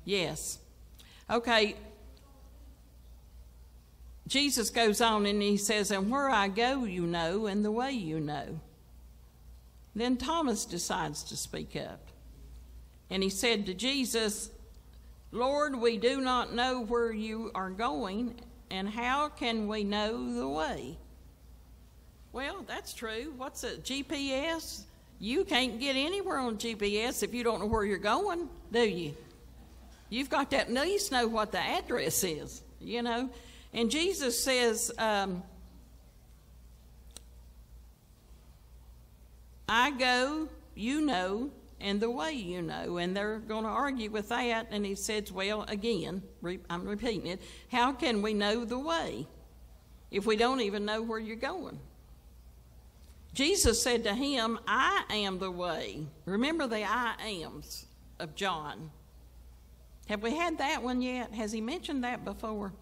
Yes. 0.05 0.59
Okay. 1.31 1.77
Jesus 4.27 4.71
goes 4.71 5.01
on 5.01 5.27
and 5.27 5.43
he 5.43 5.57
says, 5.57 5.91
And 5.91 6.11
where 6.11 6.31
I 6.31 6.49
go, 6.49 6.85
you 6.85 7.07
know, 7.07 7.47
and 7.47 7.65
the 7.65 7.73
way 7.73 7.93
you 7.93 8.21
know. 8.21 8.61
Then 9.95 10.17
Thomas 10.17 10.65
decides 10.65 11.23
to 11.25 11.37
speak 11.37 11.77
up. 11.77 12.09
And 13.11 13.23
he 13.23 13.29
said 13.29 13.67
to 13.67 13.75
Jesus, 13.75 14.51
Lord, 15.33 15.75
we 15.75 15.97
do 15.97 16.21
not 16.21 16.55
know 16.55 16.85
where 16.85 17.11
you 17.11 17.51
are 17.55 17.71
going, 17.71 18.35
and 18.71 18.87
how 18.87 19.31
can 19.31 19.67
we 19.67 19.83
know 19.83 20.35
the 20.35 20.47
way? 20.47 20.99
Well, 22.33 22.65
that's 22.69 22.93
true. 22.93 23.33
What's 23.39 23.65
a 23.65 23.77
GPS? 23.77 24.83
You 25.19 25.45
can't 25.45 25.81
get 25.81 25.97
anywhere 25.97 26.39
on 26.39 26.59
GPS 26.59 27.23
if 27.23 27.33
you 27.33 27.45
don't 27.45 27.61
know 27.61 27.67
where 27.67 27.85
you're 27.85 27.97
going, 27.97 28.49
do 28.71 28.87
you? 28.87 29.15
You've 30.11 30.29
got 30.29 30.51
to 30.51 30.59
at 30.59 30.71
least 30.71 31.13
know 31.13 31.27
what 31.27 31.53
the 31.53 31.61
address 31.61 32.23
is, 32.25 32.63
you 32.79 33.01
know? 33.01 33.31
And 33.73 33.91
Jesus 33.91 34.43
says, 34.43 34.93
um, 34.99 35.43
I 39.67 39.93
go, 39.93 40.49
you 40.75 41.01
know, 41.01 41.51
and 41.83 42.01
the 42.01 42.11
way 42.11 42.33
you 42.33 42.63
know. 42.63 42.97
And 42.99 43.17
they're 43.17 43.39
going 43.39 43.65
to 43.65 43.71
argue 43.71 44.11
with 44.11 44.29
that. 44.31 44.69
And 44.71 44.87
he 44.87 44.95
says, 44.95 45.31
Well, 45.33 45.63
again, 45.69 46.23
re- 46.41 46.61
I'm 46.71 46.87
repeating 46.87 47.27
it. 47.27 47.43
How 47.71 47.93
can 47.93 48.23
we 48.23 48.33
know 48.33 48.65
the 48.65 48.79
way 48.79 49.27
if 50.11 50.25
we 50.25 50.37
don't 50.37 50.61
even 50.61 50.85
know 50.85 51.03
where 51.03 51.19
you're 51.19 51.37
going? 51.37 51.79
Jesus 53.35 53.83
said 53.83 54.05
to 54.05 54.15
him, 54.15 54.59
I 54.67 55.05
am 55.11 55.39
the 55.39 55.51
way. 55.51 56.07
Remember 56.27 56.67
the 56.67 56.85
I 56.85 57.15
ams 57.25 57.87
of 58.21 58.35
John. 58.35 58.91
Have 60.09 60.23
we 60.23 60.37
had 60.37 60.59
that 60.59 60.83
one 60.83 61.01
yet? 61.01 61.33
Has 61.33 61.53
he 61.53 61.61
mentioned 61.61 62.05
that 62.05 62.25
before? 62.25 62.73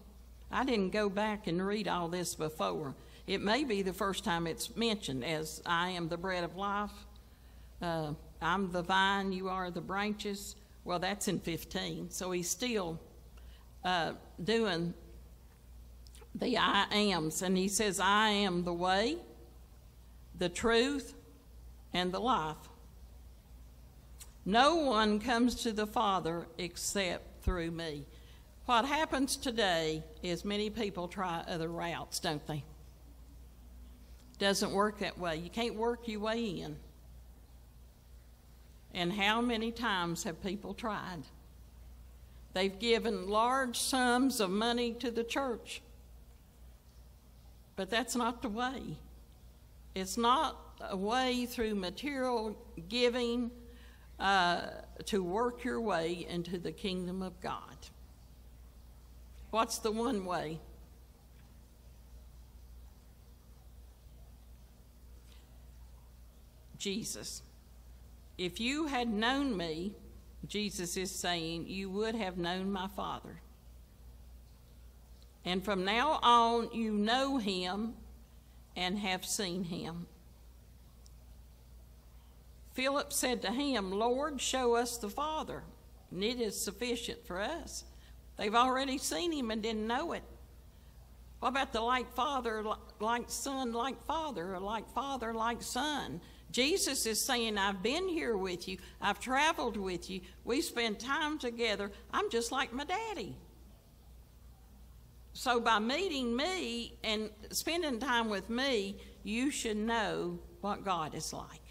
I 0.51 0.65
didn't 0.65 0.89
go 0.89 1.09
back 1.09 1.47
and 1.47 1.65
read 1.65 1.87
all 1.87 2.09
this 2.09 2.35
before. 2.35 2.95
It 3.27 3.41
may 3.41 3.63
be 3.63 3.81
the 3.81 3.93
first 3.93 4.25
time 4.25 4.45
it's 4.45 4.75
mentioned 4.75 5.23
as 5.23 5.61
I 5.65 5.91
am 5.91 6.09
the 6.09 6.17
bread 6.17 6.43
of 6.43 6.57
life. 6.57 6.91
Uh, 7.81 8.13
I'm 8.41 8.71
the 8.71 8.81
vine, 8.81 9.31
you 9.31 9.49
are 9.49 9.69
the 9.69 9.81
branches. 9.81 10.55
Well, 10.83 10.99
that's 10.99 11.27
in 11.27 11.39
15. 11.39 12.09
So 12.09 12.31
he's 12.31 12.49
still 12.49 12.99
uh, 13.83 14.13
doing 14.43 14.93
the 16.35 16.57
I 16.57 16.85
ams. 16.91 17.41
And 17.41 17.55
he 17.55 17.67
says, 17.67 17.99
I 17.99 18.29
am 18.29 18.63
the 18.63 18.73
way, 18.73 19.17
the 20.37 20.49
truth, 20.49 21.13
and 21.93 22.11
the 22.11 22.19
life. 22.19 22.57
No 24.45 24.75
one 24.75 25.19
comes 25.19 25.55
to 25.63 25.71
the 25.71 25.85
Father 25.85 26.47
except 26.57 27.43
through 27.43 27.71
me. 27.71 28.05
What 28.65 28.85
happens 28.85 29.35
today 29.35 30.03
is 30.23 30.45
many 30.45 30.69
people 30.69 31.07
try 31.07 31.43
other 31.47 31.67
routes, 31.67 32.19
don't 32.19 32.45
they? 32.47 32.63
Doesn't 34.39 34.71
work 34.71 34.99
that 34.99 35.19
way. 35.19 35.37
You 35.37 35.49
can't 35.49 35.75
work 35.75 36.07
your 36.07 36.21
way 36.21 36.43
in. 36.43 36.77
And 38.93 39.13
how 39.13 39.41
many 39.41 39.71
times 39.71 40.23
have 40.23 40.41
people 40.43 40.73
tried? 40.73 41.23
They've 42.53 42.77
given 42.77 43.29
large 43.29 43.79
sums 43.79 44.39
of 44.39 44.49
money 44.49 44.93
to 44.95 45.09
the 45.09 45.23
church. 45.23 45.81
But 47.75 47.89
that's 47.89 48.15
not 48.15 48.41
the 48.41 48.49
way. 48.49 48.97
It's 49.95 50.17
not 50.17 50.57
a 50.81 50.97
way 50.97 51.45
through 51.45 51.75
material 51.75 52.57
giving 52.89 53.51
uh, 54.19 54.61
to 55.05 55.23
work 55.23 55.63
your 55.63 55.79
way 55.79 56.25
into 56.29 56.57
the 56.57 56.71
kingdom 56.71 57.21
of 57.21 57.39
God. 57.41 57.77
What's 59.51 59.79
the 59.79 59.91
one 59.91 60.25
way? 60.25 60.59
Jesus. 66.77 67.41
If 68.41 68.59
you 68.59 68.87
had 68.87 69.07
known 69.07 69.55
me, 69.55 69.93
Jesus 70.47 70.97
is 70.97 71.11
saying, 71.11 71.67
you 71.67 71.91
would 71.91 72.15
have 72.15 72.39
known 72.39 72.71
my 72.71 72.87
Father. 72.87 73.39
And 75.45 75.63
from 75.63 75.85
now 75.85 76.19
on, 76.23 76.71
you 76.73 76.91
know 76.91 77.37
him 77.37 77.93
and 78.75 78.97
have 78.97 79.23
seen 79.23 79.65
him. 79.65 80.07
Philip 82.73 83.13
said 83.13 83.43
to 83.43 83.51
him, 83.51 83.91
Lord, 83.91 84.41
show 84.41 84.73
us 84.73 84.97
the 84.97 85.11
Father, 85.11 85.61
and 86.09 86.23
it 86.23 86.41
is 86.41 86.59
sufficient 86.59 87.23
for 87.27 87.39
us. 87.39 87.83
They've 88.37 88.55
already 88.55 88.97
seen 88.97 89.31
him 89.31 89.51
and 89.51 89.61
didn't 89.61 89.85
know 89.85 90.13
it. 90.13 90.23
What 91.41 91.49
about 91.49 91.73
the 91.73 91.81
like 91.81 92.11
father, 92.15 92.63
like 92.99 93.25
son, 93.27 93.71
like 93.71 94.03
father, 94.05 94.55
or 94.55 94.59
like 94.59 94.89
father, 94.95 95.31
like 95.31 95.61
son? 95.61 96.21
Jesus 96.51 97.05
is 97.05 97.19
saying, 97.19 97.57
I've 97.57 97.81
been 97.81 98.07
here 98.07 98.35
with 98.35 98.67
you, 98.67 98.77
I've 99.01 99.19
traveled 99.19 99.77
with 99.77 100.09
you, 100.09 100.21
we 100.43 100.61
spend 100.61 100.99
time 100.99 101.39
together. 101.39 101.91
I'm 102.11 102.29
just 102.29 102.51
like 102.51 102.73
my 102.73 102.83
daddy. 102.83 103.35
So 105.33 105.59
by 105.59 105.79
meeting 105.79 106.35
me 106.35 106.97
and 107.03 107.29
spending 107.51 107.99
time 107.99 108.29
with 108.29 108.49
me, 108.49 108.97
you 109.23 109.49
should 109.49 109.77
know 109.77 110.39
what 110.59 110.83
God 110.83 111.15
is 111.15 111.31
like. 111.31 111.61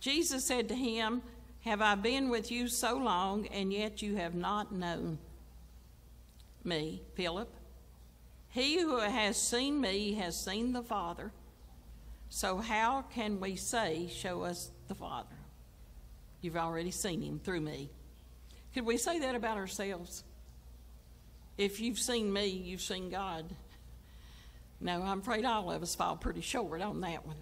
Jesus 0.00 0.44
said 0.44 0.68
to 0.68 0.74
him, 0.74 1.22
Have 1.60 1.82
I 1.82 1.94
been 1.94 2.30
with 2.30 2.50
you 2.50 2.68
so 2.68 2.96
long, 2.96 3.46
and 3.48 3.72
yet 3.72 4.00
you 4.00 4.16
have 4.16 4.34
not 4.34 4.72
known 4.72 5.18
me, 6.64 7.02
Philip? 7.14 7.52
He 8.48 8.80
who 8.80 8.98
has 8.98 9.36
seen 9.36 9.80
me 9.80 10.14
has 10.14 10.42
seen 10.42 10.72
the 10.72 10.82
Father. 10.82 11.32
So 12.30 12.58
how 12.58 13.02
can 13.12 13.40
we 13.40 13.56
say, 13.56 14.08
Show 14.08 14.42
us 14.42 14.70
the 14.88 14.94
Father? 14.94 15.36
You've 16.40 16.56
already 16.56 16.92
seen 16.92 17.20
him 17.20 17.40
through 17.40 17.60
me. 17.60 17.90
Could 18.72 18.86
we 18.86 18.96
say 18.96 19.18
that 19.18 19.34
about 19.34 19.58
ourselves? 19.58 20.22
If 21.58 21.80
you've 21.80 21.98
seen 21.98 22.32
me, 22.32 22.46
you've 22.46 22.80
seen 22.80 23.10
God. 23.10 23.44
No, 24.80 25.02
I'm 25.02 25.18
afraid 25.18 25.44
all 25.44 25.70
of 25.70 25.82
us 25.82 25.94
fall 25.94 26.16
pretty 26.16 26.40
short 26.40 26.80
on 26.80 27.00
that 27.02 27.26
one. 27.26 27.36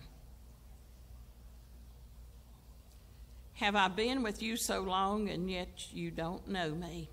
Have 3.54 3.76
I 3.76 3.88
been 3.88 4.22
with 4.22 4.42
you 4.42 4.56
so 4.56 4.80
long 4.80 5.28
and 5.28 5.50
yet 5.50 5.92
you 5.92 6.10
don't 6.10 6.48
know 6.48 6.70
me? 6.70 7.08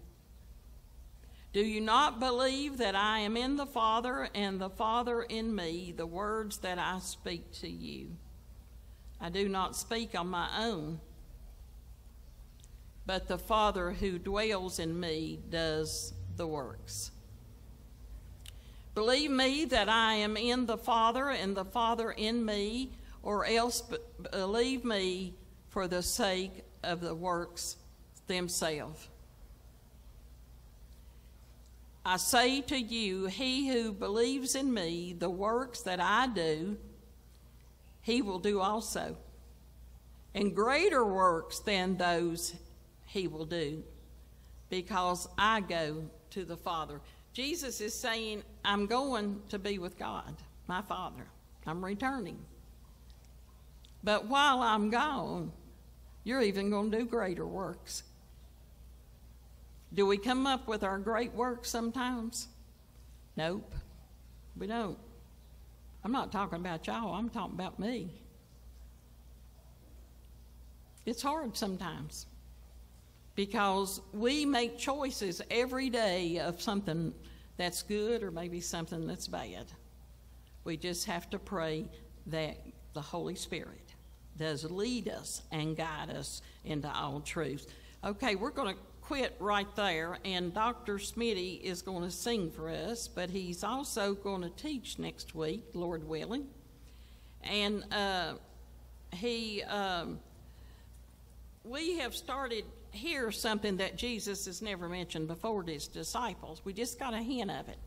Do 1.56 1.66
you 1.66 1.80
not 1.80 2.20
believe 2.20 2.80
that 2.80 2.96
I 2.98 3.20
am 3.20 3.38
in 3.38 3.56
the 3.56 3.66
Father 3.66 4.28
and 4.36 4.60
the 4.60 4.70
Father 4.70 5.22
in 5.22 5.56
me, 5.56 5.94
the 5.96 6.06
words 6.06 6.58
that 6.58 6.78
I 6.78 7.00
speak 7.00 7.50
to 7.62 7.70
you? 7.70 8.18
I 9.22 9.30
do 9.30 9.48
not 9.48 9.78
speak 9.78 10.20
on 10.20 10.28
my 10.28 10.50
own, 10.60 11.00
but 13.06 13.30
the 13.30 13.38
Father 13.38 13.92
who 13.92 14.20
dwells 14.20 14.80
in 14.80 15.00
me 15.00 15.40
does 15.50 16.14
the 16.36 16.46
works. 16.46 17.12
Believe 18.94 19.32
me 19.32 19.64
that 19.64 19.88
I 19.88 20.16
am 20.16 20.36
in 20.36 20.66
the 20.66 20.78
Father 20.78 21.30
and 21.30 21.56
the 21.56 21.64
Father 21.64 22.12
in 22.12 22.44
me, 22.44 22.92
or 23.24 23.46
else 23.46 23.82
believe 24.30 24.84
me 24.84 25.36
for 25.70 25.88
the 25.88 26.04
sake 26.04 26.66
of 26.84 27.00
the 27.00 27.16
works 27.16 27.78
themselves. 28.28 29.08
I 32.08 32.18
say 32.18 32.62
to 32.62 32.80
you, 32.80 33.26
he 33.26 33.68
who 33.68 33.92
believes 33.92 34.54
in 34.54 34.72
me, 34.72 35.16
the 35.18 35.30
works 35.30 35.82
that 35.82 36.00
I 36.00 36.28
do, 36.28 36.78
he 38.04 38.22
will 38.22 38.38
do 38.38 38.62
also. 38.62 39.18
And 40.36 40.56
greater 40.56 41.04
works 41.04 41.60
than 41.60 41.98
those 41.98 42.54
he 43.08 43.28
will 43.28 43.46
do, 43.46 43.84
because 44.70 45.28
I 45.36 45.62
go 45.62 46.04
to 46.30 46.46
the 46.46 46.58
Father. 46.58 47.02
Jesus 47.34 47.82
is 47.82 47.94
saying, 47.96 48.44
I'm 48.64 48.86
going 48.86 49.42
to 49.50 49.58
be 49.58 49.80
with 49.80 49.98
God, 49.98 50.36
my 50.68 50.84
Father. 50.84 51.26
I'm 51.66 51.84
returning. 51.84 52.38
But 54.04 54.28
while 54.28 54.60
I'm 54.62 54.92
gone, 54.92 55.52
you're 56.24 56.44
even 56.44 56.70
going 56.70 56.92
to 56.92 57.00
do 57.00 57.06
greater 57.06 57.48
works. 57.48 58.04
Do 59.96 60.06
we 60.06 60.18
come 60.18 60.46
up 60.46 60.68
with 60.68 60.84
our 60.84 61.00
great 61.00 61.34
works 61.34 61.70
sometimes? 61.70 62.50
Nope, 63.38 63.74
we 64.58 64.68
don't. 64.68 64.98
I'm 66.04 66.12
not 66.12 66.34
talking 66.34 66.60
about 66.60 66.86
y'all, 66.86 67.16
I'm 67.16 67.30
talking 67.30 67.56
about 67.56 67.80
me. 67.80 68.12
It's 71.06 71.22
hard 71.22 71.56
sometimes 71.56 72.26
because 73.36 74.02
we 74.12 74.46
make 74.46 74.78
choices 74.78 75.42
every 75.50 75.90
day 75.90 76.40
of 76.40 76.62
something 76.62 77.14
that's 77.58 77.82
good 77.82 78.22
or 78.22 78.32
maybe 78.32 78.60
something 78.60 79.08
that's 79.08 79.28
bad. 79.28 79.68
We 80.66 80.76
just 80.76 81.06
have 81.06 81.30
to 81.30 81.40
pray 81.40 81.86
that 82.28 82.58
the 82.94 83.02
Holy 83.02 83.36
Spirit 83.36 83.94
does 84.38 84.70
lead 84.70 85.08
us 85.08 85.44
and 85.52 85.78
guide 85.78 86.10
us 86.10 86.42
into 86.66 86.92
all 86.94 87.22
truth. 87.22 87.68
Okay, 88.04 88.36
we're 88.36 88.52
going 88.52 88.76
to 88.76 88.82
quit 89.08 89.36
right 89.40 89.68
there, 89.76 90.18
and 90.26 90.54
Dr. 90.54 90.96
Smitty 90.96 91.62
is 91.62 91.84
going 91.84 92.04
to 92.04 92.12
sing 92.12 92.50
for 92.50 92.70
us, 92.70 93.08
but 93.08 93.30
he's 93.30 93.64
also 93.64 94.16
going 94.16 94.42
to 94.42 94.50
teach 94.50 94.98
next 94.98 95.36
week, 95.36 95.64
Lord 95.74 96.08
willing. 96.08 96.48
And 97.44 97.84
uh, 97.94 98.34
he, 99.14 99.62
um, 99.64 100.20
we 101.64 102.00
have 102.00 102.16
started 102.16 102.66
here 102.92 103.32
something 103.32 103.78
that 103.78 103.96
Jesus 103.96 104.46
has 104.46 104.62
never 104.64 104.90
mentioned 104.90 105.28
before 105.28 105.62
to 105.62 105.74
his 105.74 105.88
disciples. 105.88 106.62
We 106.66 106.74
just 106.74 106.98
got 106.98 107.14
a 107.14 107.22
hint 107.22 107.52
of 107.52 107.70
it 107.70 107.78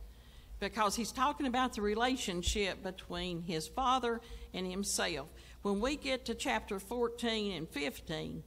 because 0.60 0.94
he's 0.94 1.12
talking 1.12 1.46
about 1.46 1.74
the 1.74 1.82
relationship 1.82 2.82
between 2.84 3.42
his 3.42 3.66
father 3.66 4.20
and 4.54 4.70
himself. 4.70 5.28
When 5.62 5.80
we 5.80 5.96
get 5.96 6.26
to 6.26 6.34
chapter 6.34 6.78
14 6.78 7.56
and 7.56 7.68
15, 7.68 8.44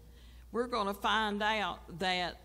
we're 0.53 0.67
going 0.67 0.87
to 0.87 0.93
find 0.93 1.43
out 1.43 1.99
that 1.99 2.37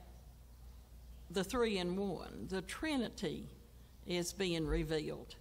the 1.30 1.44
three 1.44 1.78
in 1.78 1.96
one, 1.96 2.46
the 2.48 2.62
Trinity, 2.62 3.48
is 4.06 4.32
being 4.32 4.66
revealed. 4.66 5.34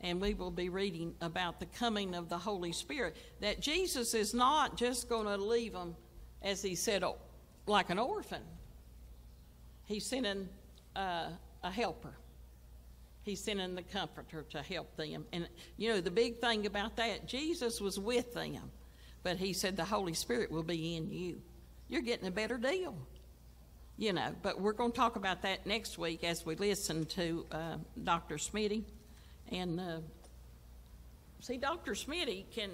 And 0.00 0.20
we 0.20 0.34
will 0.34 0.50
be 0.50 0.68
reading 0.68 1.14
about 1.20 1.60
the 1.60 1.66
coming 1.66 2.14
of 2.14 2.28
the 2.28 2.38
Holy 2.38 2.72
Spirit. 2.72 3.16
That 3.40 3.60
Jesus 3.60 4.14
is 4.14 4.34
not 4.34 4.76
just 4.76 5.08
going 5.08 5.26
to 5.26 5.36
leave 5.36 5.72
them, 5.72 5.94
as 6.42 6.62
he 6.62 6.74
said, 6.74 7.04
like 7.66 7.90
an 7.90 7.98
orphan. 7.98 8.42
He's 9.84 10.04
sending 10.06 10.48
uh, 10.96 11.28
a 11.62 11.70
helper. 11.70 12.14
He's 13.22 13.40
sending 13.40 13.76
the 13.76 13.82
comforter 13.82 14.44
to 14.50 14.62
help 14.62 14.96
them. 14.96 15.24
And 15.32 15.48
you 15.76 15.90
know, 15.90 16.00
the 16.00 16.10
big 16.10 16.38
thing 16.38 16.66
about 16.66 16.96
that, 16.96 17.28
Jesus 17.28 17.80
was 17.80 17.98
with 17.98 18.34
them, 18.34 18.70
but 19.22 19.36
he 19.36 19.52
said 19.52 19.76
the 19.76 19.84
Holy 19.84 20.14
Spirit 20.14 20.50
will 20.50 20.64
be 20.64 20.96
in 20.96 21.12
you. 21.12 21.40
You're 21.88 22.02
getting 22.02 22.26
a 22.26 22.32
better 22.32 22.58
deal. 22.58 22.96
You 23.98 24.12
know, 24.12 24.34
but 24.42 24.60
we're 24.60 24.72
going 24.72 24.90
to 24.90 24.96
talk 24.96 25.16
about 25.16 25.42
that 25.42 25.66
next 25.66 25.98
week 25.98 26.24
as 26.24 26.44
we 26.46 26.56
listen 26.56 27.04
to 27.06 27.46
uh, 27.52 27.76
Dr. 28.02 28.36
Smitty. 28.36 28.84
And 29.50 29.78
uh, 29.78 29.98
see, 31.40 31.58
Dr. 31.58 31.92
Smitty 31.92 32.44
can, 32.50 32.70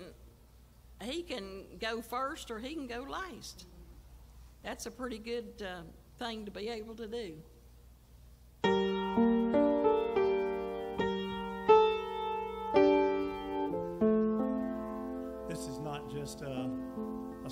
he 1.03 1.23
can 1.23 1.65
go 1.81 2.01
first 2.01 2.51
or 2.51 2.59
he 2.61 2.75
can 2.75 2.87
go 2.87 3.05
last. 3.09 3.67
That's 4.63 4.87
a 4.87 4.91
pretty 4.91 5.19
good 5.19 5.63
uh, 5.63 5.83
thing 6.19 6.45
to 6.45 6.51
be 6.51 6.69
able 6.69 6.95
to 6.95 7.09
do. 7.09 7.35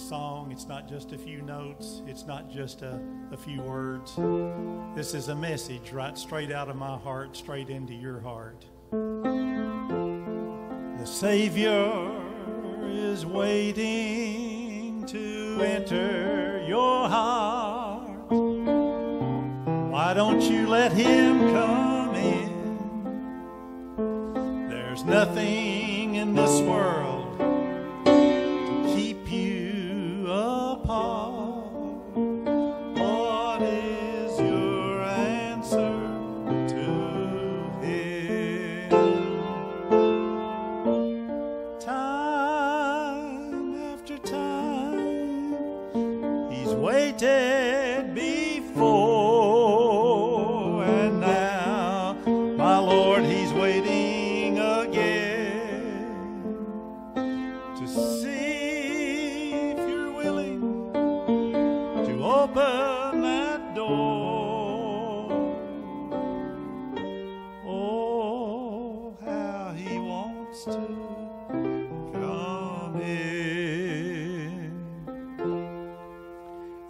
Song, 0.06 0.52
it's 0.52 0.66
not 0.66 0.88
just 0.88 1.12
a 1.12 1.18
few 1.18 1.42
notes, 1.42 2.00
it's 2.06 2.24
not 2.26 2.48
just 2.48 2.82
a, 2.82 3.00
a 3.32 3.36
few 3.36 3.60
words. 3.60 4.14
This 4.94 5.14
is 5.14 5.26
a 5.28 5.34
message 5.34 5.90
right 5.90 6.16
straight 6.16 6.52
out 6.52 6.68
of 6.68 6.76
my 6.76 6.96
heart, 6.96 7.36
straight 7.36 7.70
into 7.70 7.92
your 7.92 8.20
heart. 8.20 8.64
The 8.92 11.04
Savior 11.04 12.12
is 12.84 13.26
waiting 13.26 15.04
to 15.06 15.60
enter 15.62 16.64
your 16.68 17.08
heart. 17.08 18.30
Why 19.90 20.14
don't 20.14 20.40
you 20.40 20.68
let 20.68 20.92
him 20.92 21.52
come 21.52 22.14
in? 22.14 22.78
There's 24.68 25.02
nothing 25.02 26.14
in 26.14 26.36
this 26.36 26.60
world 26.60 27.15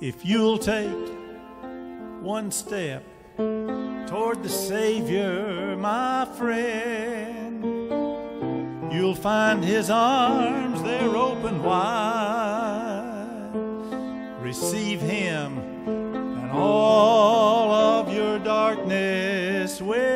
If 0.06 0.24
you'll 0.24 0.58
take 0.58 1.08
one 2.22 2.52
step 2.52 3.02
toward 3.36 4.40
the 4.40 4.48
Savior, 4.48 5.76
my 5.76 6.28
friend, 6.38 7.64
you'll 8.92 9.16
find 9.16 9.64
his 9.64 9.90
arms, 9.90 10.80
they're 10.84 11.16
open 11.16 11.60
wide. 11.60 13.50
Receive 14.40 15.00
him, 15.00 15.58
and 15.88 16.52
all 16.52 17.72
of 17.72 18.14
your 18.14 18.38
darkness 18.38 19.82
will 19.82 20.15